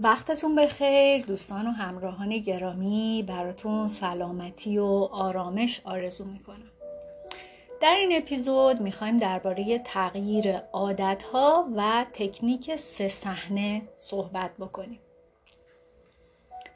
وقتتون 0.00 0.54
بخیر 0.54 1.22
دوستان 1.22 1.66
و 1.66 1.70
همراهان 1.70 2.38
گرامی 2.38 3.24
براتون 3.28 3.88
سلامتی 3.88 4.78
و 4.78 5.08
آرامش 5.12 5.80
آرزو 5.84 6.24
می‌کنم. 6.24 6.70
در 7.80 7.94
این 7.94 8.16
اپیزود 8.16 8.80
می‌خوایم 8.80 9.18
درباره 9.18 9.78
تغییر 9.78 10.56
عادتها 10.56 11.68
و 11.76 12.06
تکنیک 12.12 12.74
سه 12.74 13.08
صحنه 13.08 13.82
صحبت 13.96 14.50
بکنیم. 14.56 15.00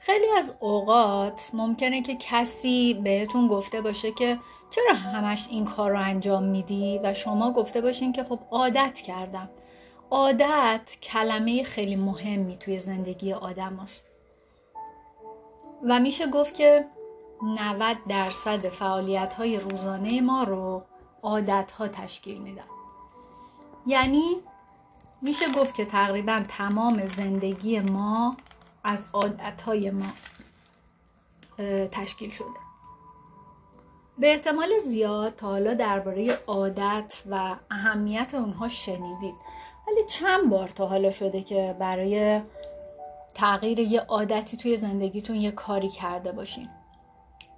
خیلی 0.00 0.26
از 0.36 0.54
اوقات 0.60 1.50
ممکنه 1.54 2.02
که 2.02 2.16
کسی 2.16 2.94
بهتون 2.94 3.48
گفته 3.48 3.80
باشه 3.80 4.12
که 4.12 4.38
چرا 4.70 4.94
همش 4.94 5.48
این 5.50 5.64
کار 5.64 5.90
رو 5.90 6.00
انجام 6.00 6.44
میدی 6.44 7.00
و 7.02 7.14
شما 7.14 7.52
گفته 7.52 7.80
باشین 7.80 8.12
که 8.12 8.24
خب 8.24 8.38
عادت 8.50 9.00
کردم. 9.00 9.50
عادت 10.12 10.96
کلمه 11.02 11.62
خیلی 11.62 11.96
مهمی 11.96 12.56
توی 12.56 12.78
زندگی 12.78 13.32
آدم 13.32 13.76
هست. 13.76 14.06
و 15.88 16.00
میشه 16.00 16.26
گفت 16.26 16.54
که 16.54 16.86
90 17.42 17.96
درصد 18.08 18.68
فعالیت 18.68 19.34
های 19.34 19.56
روزانه 19.56 20.20
ما 20.20 20.42
رو 20.42 20.82
عادت 21.22 21.70
ها 21.70 21.88
تشکیل 21.88 22.38
میدن 22.38 22.64
یعنی 23.86 24.36
میشه 25.22 25.52
گفت 25.52 25.74
که 25.74 25.84
تقریبا 25.84 26.42
تمام 26.48 27.04
زندگی 27.04 27.80
ما 27.80 28.36
از 28.84 29.06
عادت 29.12 29.62
های 29.62 29.90
ما 29.90 30.12
تشکیل 31.90 32.30
شده 32.30 32.61
به 34.22 34.32
احتمال 34.32 34.78
زیاد 34.78 35.34
تا 35.34 35.46
حالا 35.46 35.74
درباره 35.74 36.38
عادت 36.46 37.22
و 37.30 37.56
اهمیت 37.70 38.34
اونها 38.34 38.68
شنیدید. 38.68 39.34
ولی 39.88 40.04
چند 40.08 40.50
بار 40.50 40.68
تا 40.68 40.86
حالا 40.86 41.10
شده 41.10 41.42
که 41.42 41.76
برای 41.78 42.40
تغییر 43.34 43.78
یه 43.78 44.00
عادتی 44.00 44.56
توی 44.56 44.76
زندگیتون 44.76 45.36
یه 45.36 45.50
کاری 45.50 45.88
کرده 45.88 46.32
باشین. 46.32 46.68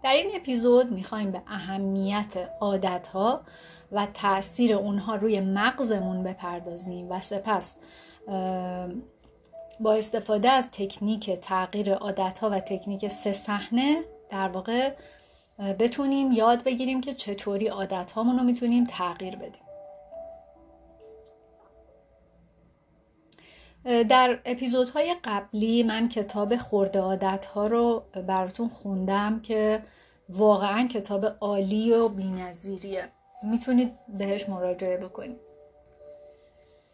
در 0.03 0.13
این 0.13 0.31
اپیزود 0.35 0.93
می‌خوایم 0.93 1.31
به 1.31 1.43
اهمیت 1.47 2.51
عادت 2.61 3.07
ها 3.07 3.41
و 3.93 4.07
تاثیر 4.07 4.75
اونها 4.75 5.15
روی 5.15 5.41
مغزمون 5.41 6.23
بپردازیم 6.23 7.11
و 7.11 7.21
سپس 7.21 7.77
با 9.81 9.93
استفاده 9.93 10.51
از 10.51 10.71
تکنیک 10.71 11.31
تغییر 11.31 11.95
عادت 11.95 12.39
ها 12.39 12.51
و 12.51 12.61
تکنیک 12.61 13.09
سه 13.09 13.33
صحنه 13.33 14.05
در 14.31 14.49
واقع 14.49 14.95
بتونیم 15.59 16.33
یاد 16.33 16.65
بگیریم 16.65 17.01
که 17.01 17.15
چطوری 17.15 17.67
عادت 17.67 18.13
رو 18.17 18.25
می‌تونیم 18.25 18.85
تغییر 18.85 19.37
بدیم. 19.37 19.65
در 23.85 24.39
اپیزودهای 24.45 25.17
قبلی 25.25 25.83
من 25.83 26.09
کتاب 26.09 26.57
خورده 26.57 27.01
عادت 27.01 27.47
ها 27.47 27.67
رو 27.67 28.05
براتون 28.27 28.69
خوندم 28.69 29.41
که 29.41 29.83
واقعا 30.29 30.89
کتاب 30.89 31.25
عالی 31.25 31.93
و 31.93 32.09
بینظیریه. 32.09 33.09
می‌تونید 33.43 33.93
بهش 34.09 34.49
مراجعه 34.49 34.97
بکنید. 34.97 35.41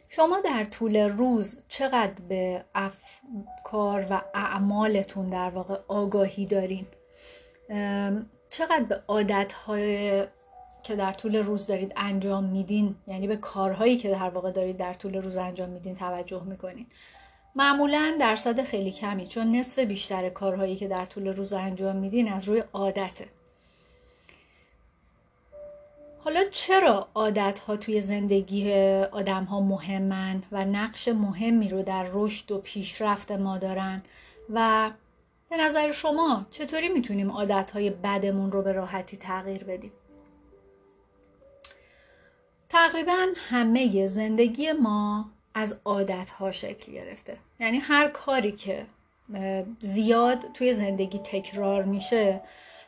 شما 0.08 0.40
در 0.40 0.64
طول 0.64 0.96
روز 0.96 1.62
چقدر 1.68 2.24
به 2.28 2.64
افکار 2.74 4.06
و 4.10 4.22
اعمالتون 4.34 5.26
در 5.26 5.50
واقع 5.50 5.76
آگاهی 5.88 6.46
دارین؟ 6.46 6.86
چقدر 8.50 8.84
به 8.84 9.02
عادتهای 9.08 10.24
که 10.82 10.96
در 10.96 11.12
طول 11.12 11.36
روز 11.36 11.66
دارید 11.66 11.92
انجام 11.96 12.44
میدین 12.44 12.94
یعنی 13.06 13.26
به 13.26 13.36
کارهایی 13.36 13.96
که 13.96 14.10
در 14.10 14.30
واقع 14.30 14.50
دارید 14.50 14.76
در 14.76 14.94
طول 14.94 15.16
روز 15.16 15.36
انجام 15.36 15.68
میدین 15.68 15.94
توجه 15.94 16.44
می‌کنین؟ 16.44 16.86
معمولا 17.56 18.16
درصد 18.20 18.62
خیلی 18.62 18.92
کمی 18.92 19.26
چون 19.26 19.56
نصف 19.56 19.78
بیشتر 19.78 20.28
کارهایی 20.28 20.76
که 20.76 20.88
در 20.88 21.06
طول 21.06 21.26
روز 21.26 21.52
انجام 21.52 21.96
میدین 21.96 22.32
از 22.32 22.48
روی 22.48 22.62
عادته. 22.72 23.26
حالا 26.24 26.44
چرا 26.50 27.08
عادت 27.14 27.58
ها 27.58 27.76
توی 27.76 28.00
زندگی 28.00 28.74
آدم 29.12 29.44
ها 29.44 29.60
مهمن 29.60 30.42
و 30.52 30.64
نقش 30.64 31.08
مهمی 31.08 31.68
رو 31.68 31.82
در 31.82 32.06
رشد 32.12 32.52
و 32.52 32.58
پیشرفت 32.58 33.32
ما 33.32 33.58
دارن 33.58 34.02
و 34.50 34.90
به 35.50 35.56
نظر 35.56 35.92
شما 35.92 36.46
چطوری 36.50 36.88
می‌تونیم 36.88 37.30
عادت 37.30 37.70
های 37.70 37.90
بدمون 37.90 38.52
رو 38.52 38.62
به 38.62 38.72
راحتی 38.72 39.16
تغییر 39.16 39.64
بدیم؟ 39.64 39.92
تقریبا 42.68 43.26
همه 43.36 44.06
زندگی 44.06 44.72
ما 44.72 45.30
از 45.54 45.80
عادت 45.84 46.30
ها 46.30 46.52
شکل 46.52 46.92
گرفته 46.92 47.36
یعنی 47.60 47.78
هر 47.78 48.08
کاری 48.08 48.52
که 48.52 48.86
زیاد 49.78 50.52
توی 50.54 50.72
زندگی 50.72 51.18
تکرار 51.18 51.82
میشه 51.82 52.40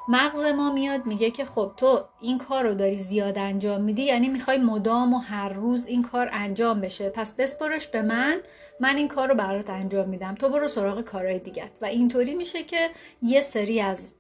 مغز 0.09 0.45
ما 0.45 0.73
میاد 0.73 1.07
میگه 1.07 1.31
که 1.31 1.45
خب 1.45 1.73
تو 1.77 2.01
این 2.21 2.39
کار 2.39 2.65
رو 2.65 2.75
داری 2.75 2.97
زیاد 2.97 3.39
انجام 3.39 3.81
میدی 3.81 4.03
یعنی 4.03 4.29
می‌خوای 4.29 4.59
مدام 4.59 5.15
و 5.15 5.19
هر 5.19 5.49
روز 5.49 5.87
این 5.87 6.03
کار 6.03 6.29
انجام 6.33 6.81
بشه. 6.81 7.09
پس 7.11 7.33
بسپرش 7.33 7.87
به 7.87 8.03
من 8.03 8.37
من 8.81 8.97
این 8.97 9.09
کار 9.09 9.29
رو 9.29 9.35
برات 9.35 9.71
انجام 9.71 10.09
میدم. 10.09 10.35
تو 10.35 10.49
برو 10.49 10.69
سراغ 10.69 11.01
کارهای 11.01 11.39
دیگت 11.39 11.79
و 11.83 11.85
اینطوری 11.85 12.35
میشه 12.35 12.63
که 12.63 12.91
یه 13.23 13.41
سری 13.41 13.81
از 13.81 14.15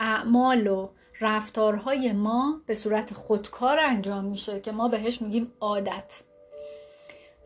اعمال 0.00 0.66
و 0.66 0.88
رفتارهای 1.20 2.12
ما 2.12 2.60
به 2.66 2.74
صورت 2.74 3.14
خودکار 3.14 3.78
انجام 3.80 4.24
میشه 4.24 4.60
که 4.60 4.72
ما 4.72 4.88
بهش 4.88 5.22
میگیم 5.22 5.52
عادت. 5.60 6.22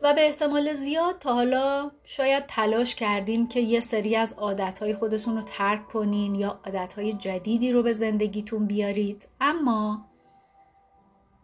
و 0.03 0.13
به 0.13 0.25
احتمال 0.25 0.73
زیاد 0.73 1.19
تا 1.19 1.33
حالا 1.33 1.91
شاید 2.03 2.45
تلاش 2.45 2.95
کردین 2.95 3.47
که 3.47 3.59
یه 3.59 3.79
سری 3.79 4.15
از 4.15 4.33
عادتهای 4.33 4.95
خودتون 4.95 5.35
رو 5.35 5.41
ترک 5.41 5.87
کنین 5.87 6.35
یا 6.35 6.59
عادتهای 6.65 7.13
جدیدی 7.13 7.71
رو 7.71 7.83
به 7.83 7.93
زندگیتون 7.93 8.65
بیارید 8.65 9.27
اما 9.41 10.05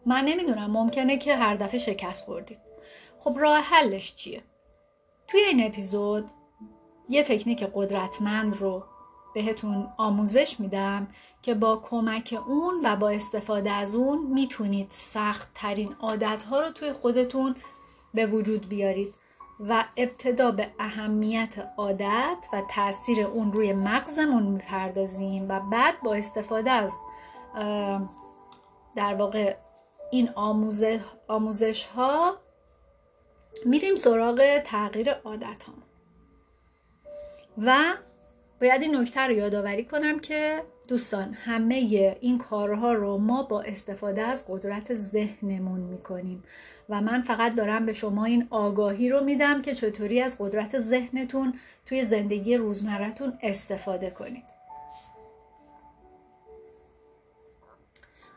من 0.06 0.24
نمی‌دونم 0.24 0.70
ممکنه 0.70 1.16
که 1.16 1.36
هر 1.36 1.54
دفعه 1.54 1.78
شکست 1.78 2.24
خوردید 2.24 2.60
خب 3.18 3.38
راه 3.38 3.58
حلش 3.58 4.14
چیه؟ 4.14 4.42
توی 5.28 5.40
این 5.40 5.66
اپیزود 5.66 6.24
یه 7.08 7.22
تکنیک 7.22 7.64
قدرتمند 7.74 8.56
رو 8.56 8.84
بهتون 9.34 9.88
آموزش 9.98 10.60
میدم 10.60 11.08
که 11.42 11.54
با 11.54 11.76
کمک 11.76 12.38
اون 12.48 12.80
و 12.84 12.96
با 12.96 13.10
استفاده 13.10 13.70
از 13.70 13.94
اون 13.94 14.26
می‌تونید 14.26 14.86
سخت 14.90 15.48
ترین 15.54 15.96
عادت 16.00 16.42
ها 16.42 16.60
رو 16.60 16.70
توی 16.70 16.92
خودتون 16.92 17.54
به 18.14 18.26
وجود 18.26 18.68
بیارید 18.68 19.14
و 19.68 19.84
ابتدا 19.96 20.50
به 20.50 20.68
اهمیت 20.78 21.54
عادت 21.76 22.36
و 22.52 22.62
تاثیر 22.70 23.26
اون 23.26 23.52
روی 23.52 23.72
مغزمون 23.72 24.42
می‌پردازیم 24.42 25.46
و 25.48 25.60
بعد 25.60 26.00
با 26.02 26.14
استفاده 26.14 26.70
از 26.70 26.92
در 28.96 29.14
واقع 29.14 29.56
این 30.10 30.30
آموزش, 30.34 31.00
آموزش 31.28 31.84
ها 31.84 32.36
میریم 33.64 33.96
سراغ 33.96 34.58
تغییر 34.58 35.12
عادت 35.12 35.62
ها 35.62 35.72
و 37.58 37.94
باید 38.60 38.82
این 38.82 38.96
نکته 38.96 39.20
رو 39.20 39.32
یادآوری 39.32 39.84
کنم 39.84 40.18
که 40.18 40.62
دوستان 40.88 41.34
همه 41.34 41.74
این 42.20 42.38
کارها 42.38 42.92
رو 42.92 43.18
ما 43.18 43.42
با 43.42 43.62
استفاده 43.62 44.22
از 44.22 44.44
قدرت 44.48 44.94
ذهنمون 44.94 45.80
می‌کنیم 45.80 46.44
و 46.88 47.00
من 47.00 47.22
فقط 47.22 47.54
دارم 47.54 47.86
به 47.86 47.92
شما 47.92 48.24
این 48.24 48.46
آگاهی 48.50 49.08
رو 49.08 49.24
میدم 49.24 49.62
که 49.62 49.74
چطوری 49.74 50.20
از 50.20 50.36
قدرت 50.38 50.78
ذهنتون 50.78 51.58
توی 51.86 52.02
زندگی 52.02 52.56
روزمرتون 52.56 53.38
استفاده 53.42 54.10
کنید. 54.10 54.44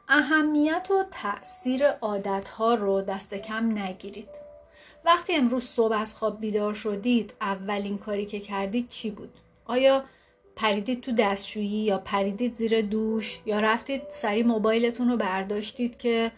اهمیت 0.08 0.88
و 0.92 1.04
تاثیر 1.12 1.88
عادتها 1.88 2.76
رو 2.76 3.02
دست 3.02 3.34
کم 3.34 3.80
نگیرید. 3.80 4.30
وقتی 5.06 5.36
امروز 5.36 5.64
صبح 5.64 5.96
از 5.96 6.14
خواب 6.14 6.40
بیدار 6.40 6.74
شدید 6.74 7.34
اولین 7.42 7.98
کاری 7.98 8.26
که 8.26 8.40
کردید 8.40 8.88
چی 8.88 9.12
بود؟ 9.12 9.40
آیا 9.74 10.04
پریدید 10.56 11.02
تو 11.02 11.12
دستشویی 11.12 11.84
یا 11.84 11.98
پریدید 11.98 12.54
زیر 12.54 12.82
دوش 12.82 13.42
یا 13.46 13.60
رفتید 13.60 14.02
سری 14.10 14.44
موبایلتون 14.44 15.10
رو 15.10 15.18
برداشتید 15.18 15.98
که 15.98 16.32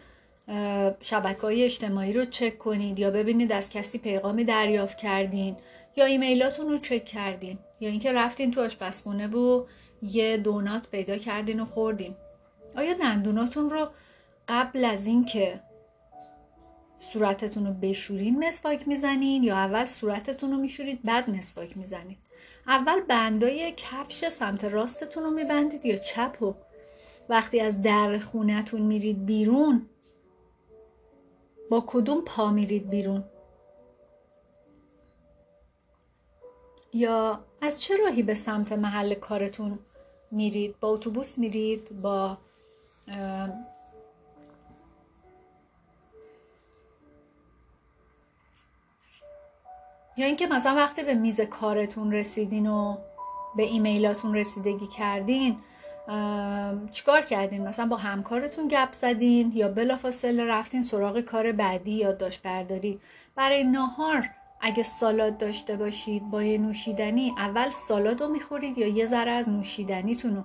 شبکه 1.01 1.41
های 1.41 1.63
اجتماعی 1.63 2.13
رو 2.13 2.25
چک 2.25 2.57
کنید 2.57 2.99
یا 2.99 3.11
ببینید 3.11 3.51
از 3.51 3.69
کسی 3.69 3.97
پیغامی 3.97 4.43
دریافت 4.43 4.97
کردین 4.97 5.57
یا 5.95 6.05
ایمیلاتون 6.05 6.69
رو 6.69 6.77
چک 6.77 7.05
کردین 7.05 7.57
یا 7.79 7.89
اینکه 7.89 8.11
رفتین 8.11 8.51
تو 8.51 8.61
آشپزخونه 8.61 9.27
و 9.27 9.65
یه 10.01 10.37
دونات 10.37 10.89
پیدا 10.89 11.17
کردین 11.17 11.59
و 11.59 11.65
خوردین؟ 11.65 12.15
آیا 12.77 12.93
دندوناتون 12.93 13.69
رو 13.69 13.87
قبل 14.47 14.85
از 14.85 15.07
اینکه 15.07 15.59
صورتتون 16.99 17.65
رو 17.65 17.73
بشورین 17.73 18.47
مسواک 18.47 18.87
می‌زنین 18.87 19.43
یا 19.43 19.55
اول 19.55 19.85
صورتتون 19.85 20.51
رو 20.51 20.57
میشورید 20.57 21.03
بعد 21.03 21.29
مسواک 21.29 21.77
می‌زنید. 21.77 22.17
اول 22.67 23.01
بندای 23.01 23.73
کفش 23.77 24.29
سمت 24.29 24.63
راستتون 24.63 25.23
رو 25.23 25.31
میبندید 25.31 25.85
یا 25.85 25.97
چپ 25.97 26.41
و 26.41 26.53
وقتی 27.29 27.59
از 27.59 27.81
در 27.81 28.19
خونتون 28.19 28.81
میرید 28.81 29.25
بیرون 29.25 29.89
با 31.69 31.83
کدوم 31.87 32.21
پا 32.21 32.51
میرید 32.51 32.89
بیرون؟ 32.89 33.23
یا 36.93 37.45
از 37.61 37.81
چه 37.81 37.97
راهی 37.97 38.23
به 38.23 38.33
سمت 38.33 38.71
محل 38.71 39.13
کارتون 39.13 39.79
میرید؟ 40.31 40.79
با 40.79 40.87
اتوبوس 40.87 41.37
میرید؟ 41.37 42.01
با 42.01 42.37
یا 50.17 50.25
اینکه 50.25 50.47
مثلا 50.47 50.75
وقتی 50.75 51.03
به 51.03 51.13
میز 51.13 51.41
کارتون 51.41 52.11
رسیدین 52.11 52.67
و 52.67 52.97
به 53.55 53.63
ایمیلاتون 53.63 54.35
رسیدگی 54.35 54.87
کردین 54.87 55.57
چیکار 56.91 57.21
کردین؟ 57.21 57.67
مثلا 57.67 57.85
با 57.85 57.97
همکارتون 57.97 58.67
گپ 58.67 58.93
زدین 58.93 59.51
یا 59.55 59.69
بلافاصله 59.69 60.45
رفتین 60.45 60.81
سراغ 60.83 61.19
کار 61.21 61.51
بعدی 61.51 61.91
یا 61.91 62.11
داشت 62.11 62.41
برداری؟ 62.41 62.99
برای 63.35 63.63
ناهار 63.63 64.29
اگه 64.61 64.83
سالاد 64.83 65.37
داشته 65.37 65.75
باشید 65.75 66.29
با 66.29 66.43
یه 66.43 66.57
نوشیدنی 66.57 67.33
اول 67.37 67.69
سالاد 67.71 68.21
رو 68.21 68.27
می‌خورید 68.27 68.77
یا 68.77 68.87
یه 68.87 69.05
ذره 69.05 69.31
از 69.31 69.49
نوشیدنیتون 69.49 70.35
رو؟ 70.35 70.43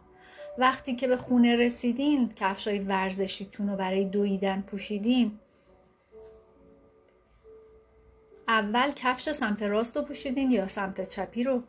وقتی 0.59 0.97
که 0.97 1.09
به 1.09 1.17
خونه 1.17 1.57
رسیدین 1.57 2.29
کفشای 2.37 2.79
ورزشیتون 2.79 3.69
رو 3.69 3.77
برای 3.77 4.05
دویدن 4.05 4.61
پوشیدین؟ 4.61 5.39
اول 8.51 8.93
کفش 8.97 9.29
سمت 9.29 9.63
راست 9.63 9.97
رو 9.97 10.03
پوشیدین 10.03 10.51
یا 10.51 10.69
سمت 10.69 11.09
چپی 11.09 11.45
رو؟ 11.45 11.63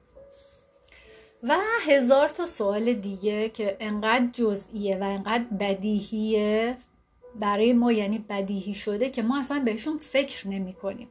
و 1.44 1.58
هزار 1.88 2.30
تا 2.30 2.46
سوال 2.46 2.94
دیگه 2.94 3.50
که 3.50 3.78
انقدر 3.80 4.26
جزئیه 4.34 4.98
و 4.98 5.04
انقدر 5.04 5.46
بدیهیه 5.60 6.78
برای 7.40 7.74
ما 7.74 7.92
یعنی 7.92 8.20
بدیهی 8.30 8.74
شده 8.74 9.10
که 9.10 9.22
ما 9.22 9.40
اصلا 9.40 9.60
بهشون 9.60 9.98
فکر 9.98 10.48
نمی 10.48 10.74
کنیم. 10.74 11.08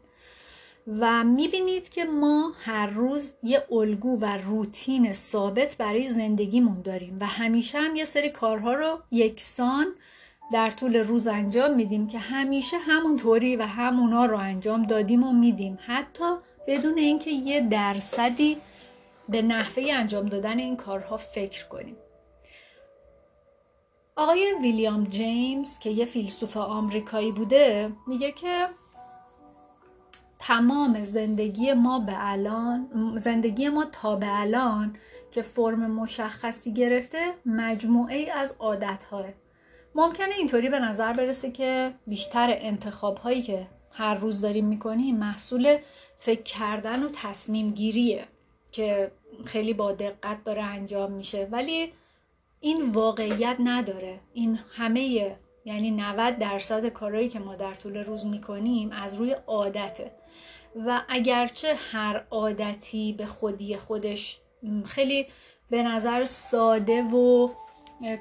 و 1.01 1.25
می‌بینید 1.25 1.89
که 1.89 2.05
ما 2.05 2.53
هر 2.61 2.87
روز 2.87 3.33
یه 3.43 3.67
الگو 3.73 4.19
و 4.21 4.37
روتین 4.37 5.13
ثابت 5.13 5.77
برای 5.77 6.05
زندگیمون 6.05 6.83
داریم 6.83 7.17
و 7.21 7.27
همیشه 7.27 7.79
هم 7.79 7.97
یه 7.97 8.05
سری 8.05 8.31
کارها 8.31 8.75
رو 8.75 8.99
یکسان 9.11 9.87
در 10.53 10.71
طول 10.71 10.97
روز 10.97 11.27
انجام 11.27 11.75
میدیم 11.75 12.07
که 12.07 12.19
همیشه 12.19 12.79
همونطوری 12.79 13.57
و 13.57 13.63
همونا 13.63 14.25
رو 14.25 14.37
انجام 14.37 14.83
دادیم 14.83 15.25
و 15.25 15.33
میدیم. 15.33 15.79
حتی 15.87 16.35
بدون 16.67 16.99
اینکه 16.99 17.31
یه 17.31 17.61
درصدی 17.61 18.57
به 19.29 19.43
نحوه 19.43 19.85
انجام 19.93 20.29
دادن 20.29 20.59
این 20.59 20.77
کارها 20.77 21.17
فکر 21.17 21.69
کنیم. 21.69 21.97
آقای 24.17 24.55
ویلیام 24.63 25.05
جیمز 25.05 25.79
که 25.79 25.91
یه 25.91 26.05
فیلسوف 26.05 26.57
آمریکایی 26.57 27.33
بوده 27.33 27.93
میگه 28.07 28.33
که 28.33 28.69
تمام 30.39 31.05
زندگی 31.05 31.73
ما 31.73 31.99
به 31.99 32.13
الان 32.17 32.89
زندگی 33.21 33.69
ما 33.69 33.85
تا 33.85 34.17
به 34.17 34.41
الان 34.41 34.97
که 35.31 35.43
فرم 35.43 35.91
مشخصی 35.91 36.73
گرفته 36.73 37.19
مجموعه 37.47 38.17
ای 38.17 38.31
از 38.31 38.55
عادت 38.59 39.05
ممکنه 39.95 40.35
اینطوری 40.39 40.69
به 40.69 40.79
نظر 40.79 41.13
برسه 41.13 41.51
که 41.51 41.95
بیشتر 42.07 42.57
انتخاب 42.61 43.19
هایی 43.19 43.43
که 43.43 43.67
هر 43.93 44.15
روز 44.15 44.41
داریم 44.41 44.67
می‌کنیم 44.67 45.17
محصول 45.17 45.77
فکر 46.19 46.43
کردن 46.43 47.03
و 47.03 47.09
تصمیم 47.13 47.71
گیریه 47.71 48.25
که 48.73 49.13
خیلی 49.45 49.75
با 49.75 49.93
دقت 49.93 50.45
داره 50.45 50.63
انجام 50.63 51.13
میشه. 51.13 51.49
ولی 51.51 51.93
این 52.61 52.91
واقعیت 52.91 53.57
نداره. 53.65 54.21
این 54.33 54.59
همه 54.77 55.37
یعنی 55.65 55.91
90 55.91 56.39
درصد 56.39 56.89
کارهایی 56.89 57.29
که 57.29 57.39
ما 57.39 57.55
در 57.55 57.75
طول 57.75 57.97
روز 57.97 58.27
می‌کنیم 58.27 58.91
از 58.93 59.15
روی 59.15 59.37
عادته. 59.47 60.13
و 60.87 61.03
اگرچه 61.09 61.75
هر 61.93 62.25
عادتی 62.31 63.13
به 63.13 63.27
خودی 63.27 63.77
خودش 63.77 64.41
خیلی 64.85 65.27
به 65.71 65.83
نظر 65.83 66.25
ساده 66.25 67.03
و 67.03 67.49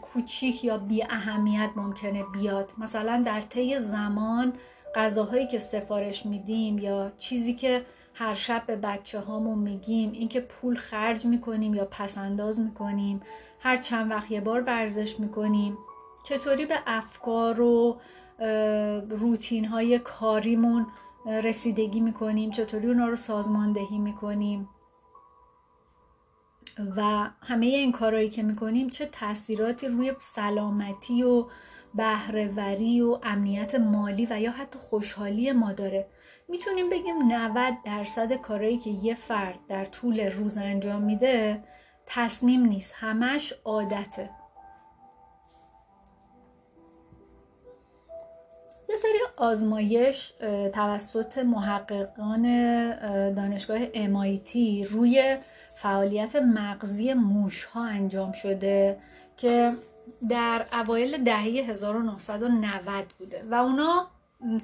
کوچیک 0.01 0.63
یا 0.63 0.77
بی 0.77 1.03
اهمیت 1.03 1.69
ممکنه 1.75 2.23
بیاد. 2.23 2.73
مثلا 2.77 3.23
در 3.25 3.41
طی 3.41 3.79
زمان 3.79 4.53
غذاهایی 4.95 5.47
که 5.47 5.59
سفارش 5.59 6.25
میدیم 6.25 6.79
یا 6.79 7.11
چیزی 7.17 7.53
که 7.53 7.85
هر 8.13 8.33
شب 8.33 8.63
به 8.67 8.75
بچه 8.75 9.19
هامون 9.19 9.59
میگیم 9.59 10.11
اینکه 10.11 10.41
پول 10.41 10.75
خرج 10.75 11.25
می‌کنیم 11.25 11.73
یا 11.73 11.85
پسنداز 11.85 12.59
می‌کنیم 12.59 13.21
هر 13.59 13.77
چند 13.77 14.11
وقت 14.11 14.31
یه 14.31 14.41
بار 14.41 14.61
ورزش 14.61 15.19
می‌کنیم 15.19 15.77
چطوری 16.23 16.65
به 16.65 16.75
افکار 16.87 17.61
و 17.61 17.99
روتین 19.09 19.65
های 19.65 19.99
کاریمون 19.99 20.87
رسیدگی 21.25 22.01
می‌کنیم 22.01 22.51
چطوری 22.51 22.87
اونا 22.87 23.07
رو 23.07 23.15
سازماندهی 23.15 23.97
می‌کنیم. 23.97 24.69
و 26.97 27.29
همه 27.41 27.65
این 27.65 27.91
کارهایی 27.91 28.29
که 28.29 28.43
می‌کنیم 28.43 28.89
چه 28.89 29.05
تاثیراتی 29.05 29.87
روی 29.87 30.13
سلامتی 30.19 31.23
و 31.23 31.45
بهرهوری 31.93 33.01
و 33.01 33.19
امنیت 33.23 33.75
مالی 33.75 34.27
و 34.29 34.39
یا 34.39 34.51
حتی 34.51 34.79
خوشحالی 34.79 35.51
ما 35.51 35.73
داره. 35.73 36.07
می‌تونیم 36.49 36.89
بگیم 36.89 37.15
90 37.31 37.73
درصد 37.85 38.33
کارهایی 38.33 38.77
که 38.77 38.89
یه 38.89 39.15
فرد 39.15 39.59
در 39.67 39.85
طول 39.85 40.19
روز 40.19 40.57
انجام 40.57 41.01
میده 41.01 41.63
تصمیم 42.05 42.65
نیست 42.65 42.95
همش 42.97 43.53
عادته. 43.65 44.29
یه 48.89 48.95
سری 48.95 49.19
آزمایش 49.37 50.33
توسط 50.73 51.37
محققان 51.37 52.43
دانشگاه 53.33 53.85
MIT 53.85 54.55
روی 54.91 55.37
فعالیت 55.81 56.35
مغزی 56.35 57.13
موش 57.13 57.63
ها 57.63 57.83
انجام 57.83 58.31
شده 58.31 58.99
که 59.37 59.73
در 60.29 60.65
اوایل 60.73 61.23
دهه 61.23 61.43
1990 61.43 63.05
بوده 63.19 63.45
و 63.51 63.53
اونا 63.53 64.07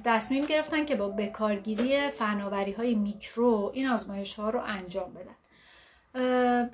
تصمیم 0.04 0.44
گرفتن 0.46 0.84
که 0.84 0.96
با 0.96 1.08
بکارگیری 1.08 2.10
فناوری 2.10 2.72
های 2.72 2.94
میکرو 2.94 3.70
این 3.74 3.88
آزمایش 3.88 4.34
ها 4.34 4.50
رو 4.50 4.60
انجام 4.60 5.12
بدن. 5.14 5.36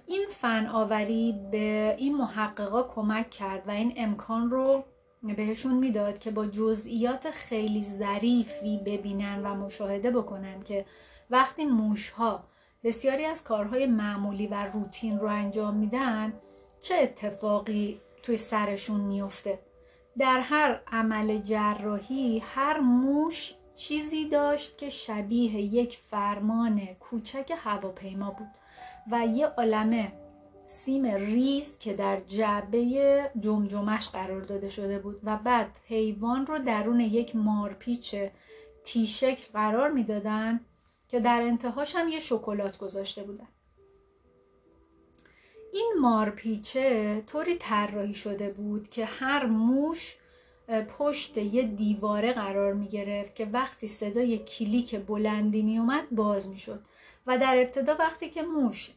این 0.06 0.27
فناوری 0.31 1.41
به 1.50 1.94
این 1.99 2.17
محققا 2.17 2.83
کمک 2.83 3.31
کرد 3.31 3.69
و 3.69 3.71
این 3.71 3.93
امکان 3.97 4.50
رو 4.50 4.85
بهشون 5.37 5.75
می‌داد 5.75 6.19
که 6.19 6.31
با 6.31 6.47
جزئیات 6.47 7.31
خیلی 7.31 7.83
ظریفی 7.83 8.79
ببینن 8.87 9.47
و 9.47 9.55
مشاهده 9.55 10.11
بکنن 10.11 10.61
که 10.61 10.85
وقتی 11.31 11.65
موشها 11.65 12.52
بسیاری 12.84 13.25
از 13.25 13.44
کارهای 13.44 13.87
معمولی 13.87 14.46
و 14.46 14.67
روتین 14.67 15.19
رو 15.19 15.29
انجام 15.29 15.74
میدن 15.77 16.32
چه 16.81 16.94
اتفاقی 16.94 18.01
توی 18.22 18.36
سرشون 18.36 19.01
میفته؟ 19.01 19.58
در 20.19 20.41
هر 20.41 20.81
عمل 20.86 21.39
جراحی 21.39 22.39
هر 22.39 22.81
موش 22.81 23.55
چیزی 23.74 24.29
داشت 24.29 24.79
که 24.79 24.89
شبیه 24.89 25.55
یک 25.55 25.96
فرمان 25.96 26.86
کوچک 27.01 27.53
هواپیما 27.56 28.31
بود 28.31 28.48
و 29.10 29.27
یه 29.27 29.46
عالمه 29.46 30.12
سیم 30.67 31.06
ریز 31.06 31.79
که 31.79 31.93
در 31.93 32.20
جعبه 32.20 33.31
جمجمش 33.41 34.08
قرار 34.08 34.41
داده 34.41 34.69
شده 34.69 34.98
بود 34.98 35.20
و 35.24 35.36
بعد 35.36 35.79
حیوان 35.89 36.46
رو 36.46 36.58
درون 36.58 37.01
یک 37.01 37.36
مارپیچ 37.36 38.15
تیشکل 38.84 39.53
قرار 39.53 39.91
می‌دادن 39.91 40.60
که 41.13 41.21
در 41.21 41.43
انتهاش 41.43 41.97
هم 41.97 42.09
یه 42.09 42.21
شکلات 42.21 42.79
گذاشته 42.79 43.23
بودن. 43.23 43.49
این 45.73 45.93
مارپیچه 46.01 47.23
طوری 47.27 47.55
طراحی 47.55 48.15
شده 48.15 48.51
بود 48.51 48.89
که 48.89 49.05
هر 49.05 49.47
موش 49.47 50.17
پشت 50.99 51.37
یه 51.37 51.63
دیواره 51.63 52.33
قرار 52.33 52.73
می 52.73 52.89
گرفت 52.89 53.35
که 53.35 53.45
وقتی 53.45 53.89
صدای 53.89 54.39
کلیک 54.39 54.97
بلندی 54.97 55.63
می 55.63 55.79
اومد 55.79 56.11
باز 56.11 56.49
می 56.49 56.59
شد. 56.59 56.81
و 57.27 57.39
در 57.39 57.57
ابتدا 57.57 57.97
وقتی 57.99 58.31
که 58.31 58.43
موش 58.43 58.91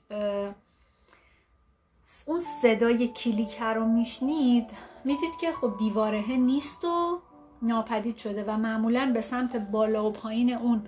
اون 2.25 2.39
صدای 2.39 3.07
کلیک 3.07 3.61
رو 3.61 3.85
میشنید 3.85 4.71
می‌دید 5.05 5.35
که 5.41 5.51
خب 5.51 5.77
دیواره 5.77 6.31
نیست 6.31 6.85
و 6.85 7.21
ناپدید 7.61 8.17
شده 8.17 8.43
و 8.43 8.57
معمولا 8.57 9.11
به 9.13 9.21
سمت 9.21 9.55
بالا 9.55 10.09
و 10.09 10.11
پایین 10.11 10.53
اون 10.53 10.87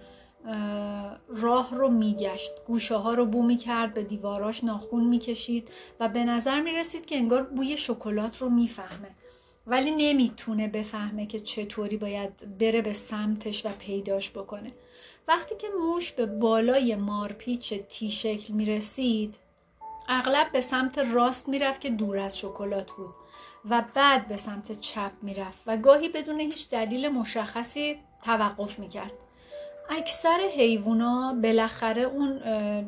راه 1.28 1.76
رو 1.76 1.90
میگشت. 1.90 2.52
گوشه 2.66 2.96
ها 2.96 3.14
رو 3.14 3.26
بو 3.26 3.44
می‌کرد 3.44 3.94
به 3.94 4.04
دیواراش 4.04 4.64
ناخون 4.64 5.04
می‌کشید 5.04 5.70
و 6.00 6.10
به 6.10 6.24
نظر 6.24 6.62
می‌رسید 6.62 7.06
که 7.06 7.16
انگار 7.16 7.44
بوی 7.44 7.78
شکلات 7.78 8.42
رو 8.42 8.50
می‌فهمه. 8.50 9.10
ولی 9.68 9.92
نمی‌تونه 9.92 10.68
بفهمه 10.68 11.26
که 11.26 11.40
چطوری 11.40 11.98
باید 11.98 12.58
بره 12.58 12.82
به 12.82 12.94
سمتش 12.94 13.66
و 13.66 13.70
پیداش 13.80 14.32
بکنه. 14.32 14.74
وقتی 15.28 15.56
که 15.56 15.68
موش 15.82 16.12
به 16.12 16.26
بالای 16.26 16.96
مارپیچ 16.96 17.74
تی 17.74 18.12
شکل 18.12 18.54
می‌رسید 18.54 19.36
اغلب 20.10 20.52
به 20.52 20.62
سمت 20.62 20.98
راست 20.98 21.50
می‌رفت 21.50 21.82
که 21.82 21.90
دور 21.90 22.18
از 22.18 22.38
شکلات 22.40 22.92
بود 22.92 23.16
و 23.70 23.84
بعد 23.94 24.28
به 24.28 24.38
سمت 24.38 24.80
چپ 24.80 25.12
می‌رفت 25.22 25.60
و 25.68 25.78
گاهی 25.78 26.10
بدون 26.10 26.40
هیچ 26.40 26.70
دلیل 26.70 27.08
مشخصی 27.08 27.98
توقف 28.24 28.80
می‌کرد. 28.80 29.14
اکثر 29.90 30.38
حیوونا 30.58 31.34
بالاخره 31.44 32.02
اون 32.02 32.40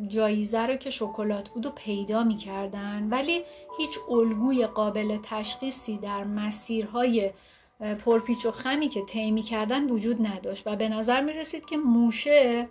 جایزه 0.08 0.60
رو 0.60 0.76
که 0.76 0.90
شکلات 0.90 1.50
بود 1.50 1.66
و 1.66 1.70
پیدا 1.70 2.24
می‌کردن. 2.24 3.08
ولی 3.10 3.44
هیچ 3.78 4.00
الگوی 4.10 4.68
قابل 4.68 5.18
تشخیصی 5.24 5.98
در 5.98 6.24
مسیرهای 6.24 7.32
پرپیچ 8.06 8.46
و 8.46 8.52
خمی 8.52 8.90
که 8.90 9.02
طی 9.06 9.42
کردن 9.42 9.86
وجود 9.86 10.28
نداشت. 10.28 10.68
و 10.68 10.76
به 10.76 10.90
نظر 10.90 11.22
می 11.22 11.34
رسید 11.34 11.66
که 11.66 11.78
موشه 11.78 12.70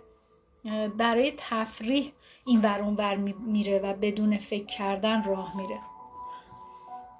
برای 0.97 1.33
تفریح 1.37 2.11
این 2.45 2.61
ور 2.61 2.81
ور 2.97 3.15
میره 3.15 3.79
و 3.79 3.93
بدون 3.93 4.37
فکر 4.37 4.65
کردن 4.65 5.23
راه 5.23 5.57
میره. 5.57 5.79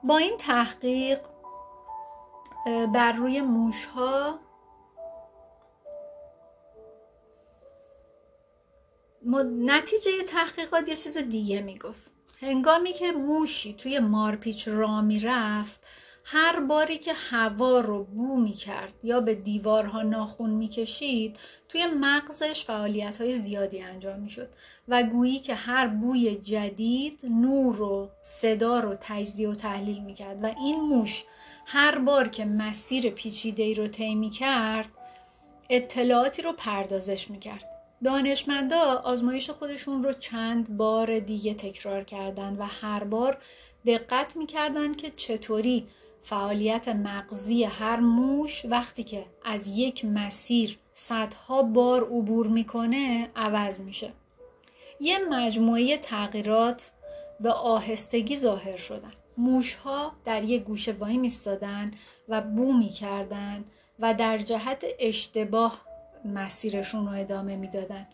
با 0.03 0.17
این 0.17 0.37
تحقیق 0.37 1.19
بر 2.93 3.11
روی 3.11 3.41
موش 3.41 3.85
ها 3.85 4.39
نتیجه 9.65 10.11
تحقیقات 10.27 10.89
یه 10.89 10.95
چیز 10.95 11.17
دیگه 11.17 11.61
می‌گفت. 11.61 12.11
هنگامی 12.41 12.93
که 12.93 13.11
موشی 13.11 13.73
توی 13.73 13.99
مارپیچ 13.99 14.67
را 14.67 15.01
می‌رفت 15.01 15.87
هر 16.31 16.59
باری 16.59 16.97
که 16.97 17.13
هوا 17.13 17.79
رو 17.79 18.03
بو 18.03 18.37
می 18.37 18.53
کرد 18.53 18.93
یا 19.03 19.19
به 19.19 19.35
دیوارها 19.35 20.01
ناخون 20.01 20.49
می 20.49 20.67
کشید 20.67 21.39
توی 21.69 21.87
مغزش 21.87 22.65
فعالیت 22.65 23.21
های 23.21 23.33
زیادی 23.33 23.81
انجام 23.81 24.19
می 24.19 24.29
شد 24.29 24.47
و 24.87 25.03
گویی 25.03 25.39
که 25.39 25.55
هر 25.55 25.87
بوی 25.87 26.35
جدید 26.35 27.21
نور 27.29 27.81
و 27.81 28.09
صدا 28.21 28.79
رو 28.79 28.95
تجزیه 29.01 29.49
و 29.49 29.55
تحلیل 29.55 30.03
می 30.03 30.13
کرد 30.13 30.43
و 30.43 30.45
این 30.45 30.81
موش 30.81 31.23
هر 31.65 31.99
بار 31.99 32.27
که 32.27 32.45
مسیر 32.45 33.09
پیچیده 33.09 33.73
رو 33.73 33.87
طی 33.87 34.29
کرد 34.29 34.89
اطلاعاتی 35.69 36.41
رو 36.41 36.53
پردازش 36.53 37.31
می 37.31 37.39
کرد 37.39 37.78
دانشمندا 38.03 39.01
آزمایش 39.03 39.49
خودشون 39.49 40.03
رو 40.03 40.13
چند 40.13 40.77
بار 40.77 41.19
دیگه 41.19 41.53
تکرار 41.53 42.03
کردند 42.03 42.59
و 42.59 42.63
هر 42.63 43.03
بار 43.03 43.37
دقت 43.85 44.37
می‌کردند 44.37 44.97
که 44.97 45.11
چطوری 45.11 45.87
فعالیت 46.21 46.87
مغزی 46.87 47.63
هر 47.63 47.99
موش 47.99 48.65
وقتی 48.65 49.03
که 49.03 49.25
از 49.45 49.67
یک 49.67 50.05
مسیر 50.05 50.79
صدها 50.93 51.63
بار 51.63 52.03
عبور 52.03 52.47
می‌کنه 52.47 53.29
عوض 53.35 53.79
میشه. 53.79 54.11
یه 54.99 55.17
مجموعه 55.29 55.97
تغییرات 55.97 56.91
به 57.39 57.51
آهستگی 57.51 58.37
ظاهر 58.37 58.77
شدن. 58.77 59.11
موش 59.37 59.75
ها 59.75 60.11
در 60.25 60.43
یک 60.43 60.63
گوشه 60.63 60.91
وای 60.91 61.17
میستادن 61.17 61.91
و 62.29 62.41
بو 62.41 62.73
می‌کردن 62.73 63.65
و 63.99 64.13
در 64.13 64.37
جهت 64.37 64.85
اشتباه 64.99 65.88
مسیرشون 66.25 67.07
رو 67.07 67.21
ادامه 67.21 67.55
می‌دادن. 67.55 68.07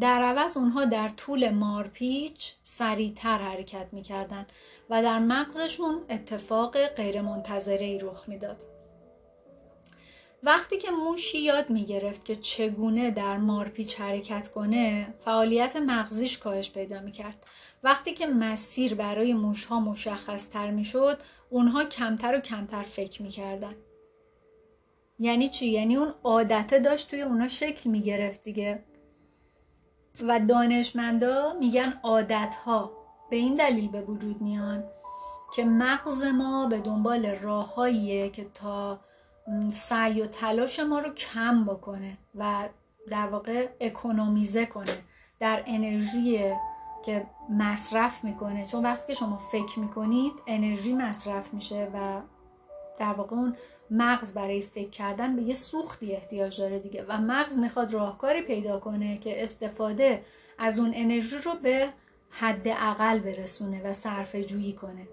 در 0.00 0.22
عوض 0.22 0.56
اونها 0.56 0.84
در 0.84 1.08
طول 1.08 1.50
مارپیچ 1.50 2.54
سریعتر 2.62 3.38
حرکت 3.38 3.86
می‌کردن 3.92 4.46
و 4.90 5.02
در 5.02 5.18
مغزشون 5.18 6.04
اتفاق 6.10 6.86
غیرمنتظره 6.86 7.84
ای 7.84 7.98
رخ 7.98 8.28
می‌داد. 8.28 8.64
وقتی 10.42 10.78
که 10.78 10.90
موشی 10.90 11.38
یاد 11.38 11.70
می‌گرفت 11.70 12.24
که 12.24 12.34
چگونه 12.34 13.10
در 13.10 13.36
مارپیچ 13.36 14.00
حرکت 14.00 14.48
کنه 14.48 15.14
فعالیت 15.20 15.76
مغزیش 15.76 16.38
کاهش 16.38 16.70
پیدا 16.70 17.00
می‌کرد. 17.00 17.46
وقتی 17.82 18.12
که 18.14 18.26
مسیر 18.26 18.94
برای 18.94 19.34
موشها 19.34 19.80
مشخص 19.80 20.48
تر 20.48 20.70
می‌شد 20.70 21.18
اونها 21.50 21.84
کمتر 21.84 22.36
و 22.36 22.40
کمتر 22.40 22.82
فکر 22.82 23.22
می‌کردن. 23.22 23.74
یعنی 25.18 25.48
چی؟ 25.48 25.66
یعنی 25.66 25.96
اون 25.96 26.14
عادته 26.24 26.78
داشت 26.78 27.10
توی 27.10 27.22
اونا 27.22 27.48
شکل 27.48 27.90
می‌گرفت 27.90 28.42
دیگه. 28.42 28.84
و 30.22 30.40
دانشمندا 30.40 31.52
میگن 31.60 32.00
عادت 32.02 32.54
ها 32.64 32.92
به 33.30 33.36
این 33.36 33.54
دلیل 33.54 33.88
به 33.88 34.02
وجود 34.02 34.40
میان 34.40 34.84
که 35.56 35.64
مغز 35.64 36.22
ما 36.22 36.66
به 36.66 36.80
دنبال 36.80 37.26
راههاییه 37.26 38.30
که 38.30 38.46
تا 38.54 39.00
سعی 39.70 40.22
و 40.22 40.26
تلاش 40.26 40.80
ما 40.80 40.98
رو 40.98 41.10
کم 41.10 41.64
بکنه 41.64 42.18
و 42.34 42.68
در 43.10 43.26
واقع 43.26 43.68
اکونومیزه 43.80 44.66
کنه 44.66 44.98
در 45.40 45.62
انرژی 45.66 46.52
که 47.04 47.26
مصرف 47.50 48.24
می‌کنه. 48.24 48.66
چون 48.66 48.82
وقتی 48.82 49.06
که 49.06 49.14
شما 49.14 49.36
فکر 49.36 49.78
می‌کنید 49.78 50.32
انرژی 50.46 50.92
مصرف 50.92 51.54
میشه 51.54 51.90
و 51.94 52.20
در 52.98 53.12
واقع 53.12 53.36
اون 53.36 53.56
مغز 53.94 54.34
برای 54.34 54.62
فکر 54.62 54.90
کردن 54.90 55.36
به 55.36 55.42
یه 55.42 55.54
سوختی 55.54 56.12
احتیاج 56.12 56.60
داره 56.60 56.78
دیگه 56.78 57.04
و 57.08 57.18
مغز 57.18 57.58
می‌خواد 57.58 57.92
راهکاری 57.92 58.42
پیدا 58.42 58.80
کنه 58.80 59.18
که 59.18 59.42
استفاده 59.42 60.24
از 60.58 60.78
اون 60.78 60.92
انرژی 60.94 61.36
رو 61.36 61.54
به 61.62 61.88
حد 62.30 62.68
اقل 62.68 63.18
برسونه 63.18 63.82
و 63.82 63.92
صرف 63.92 64.36
جویی 64.36 64.72
کنه. 64.72 65.08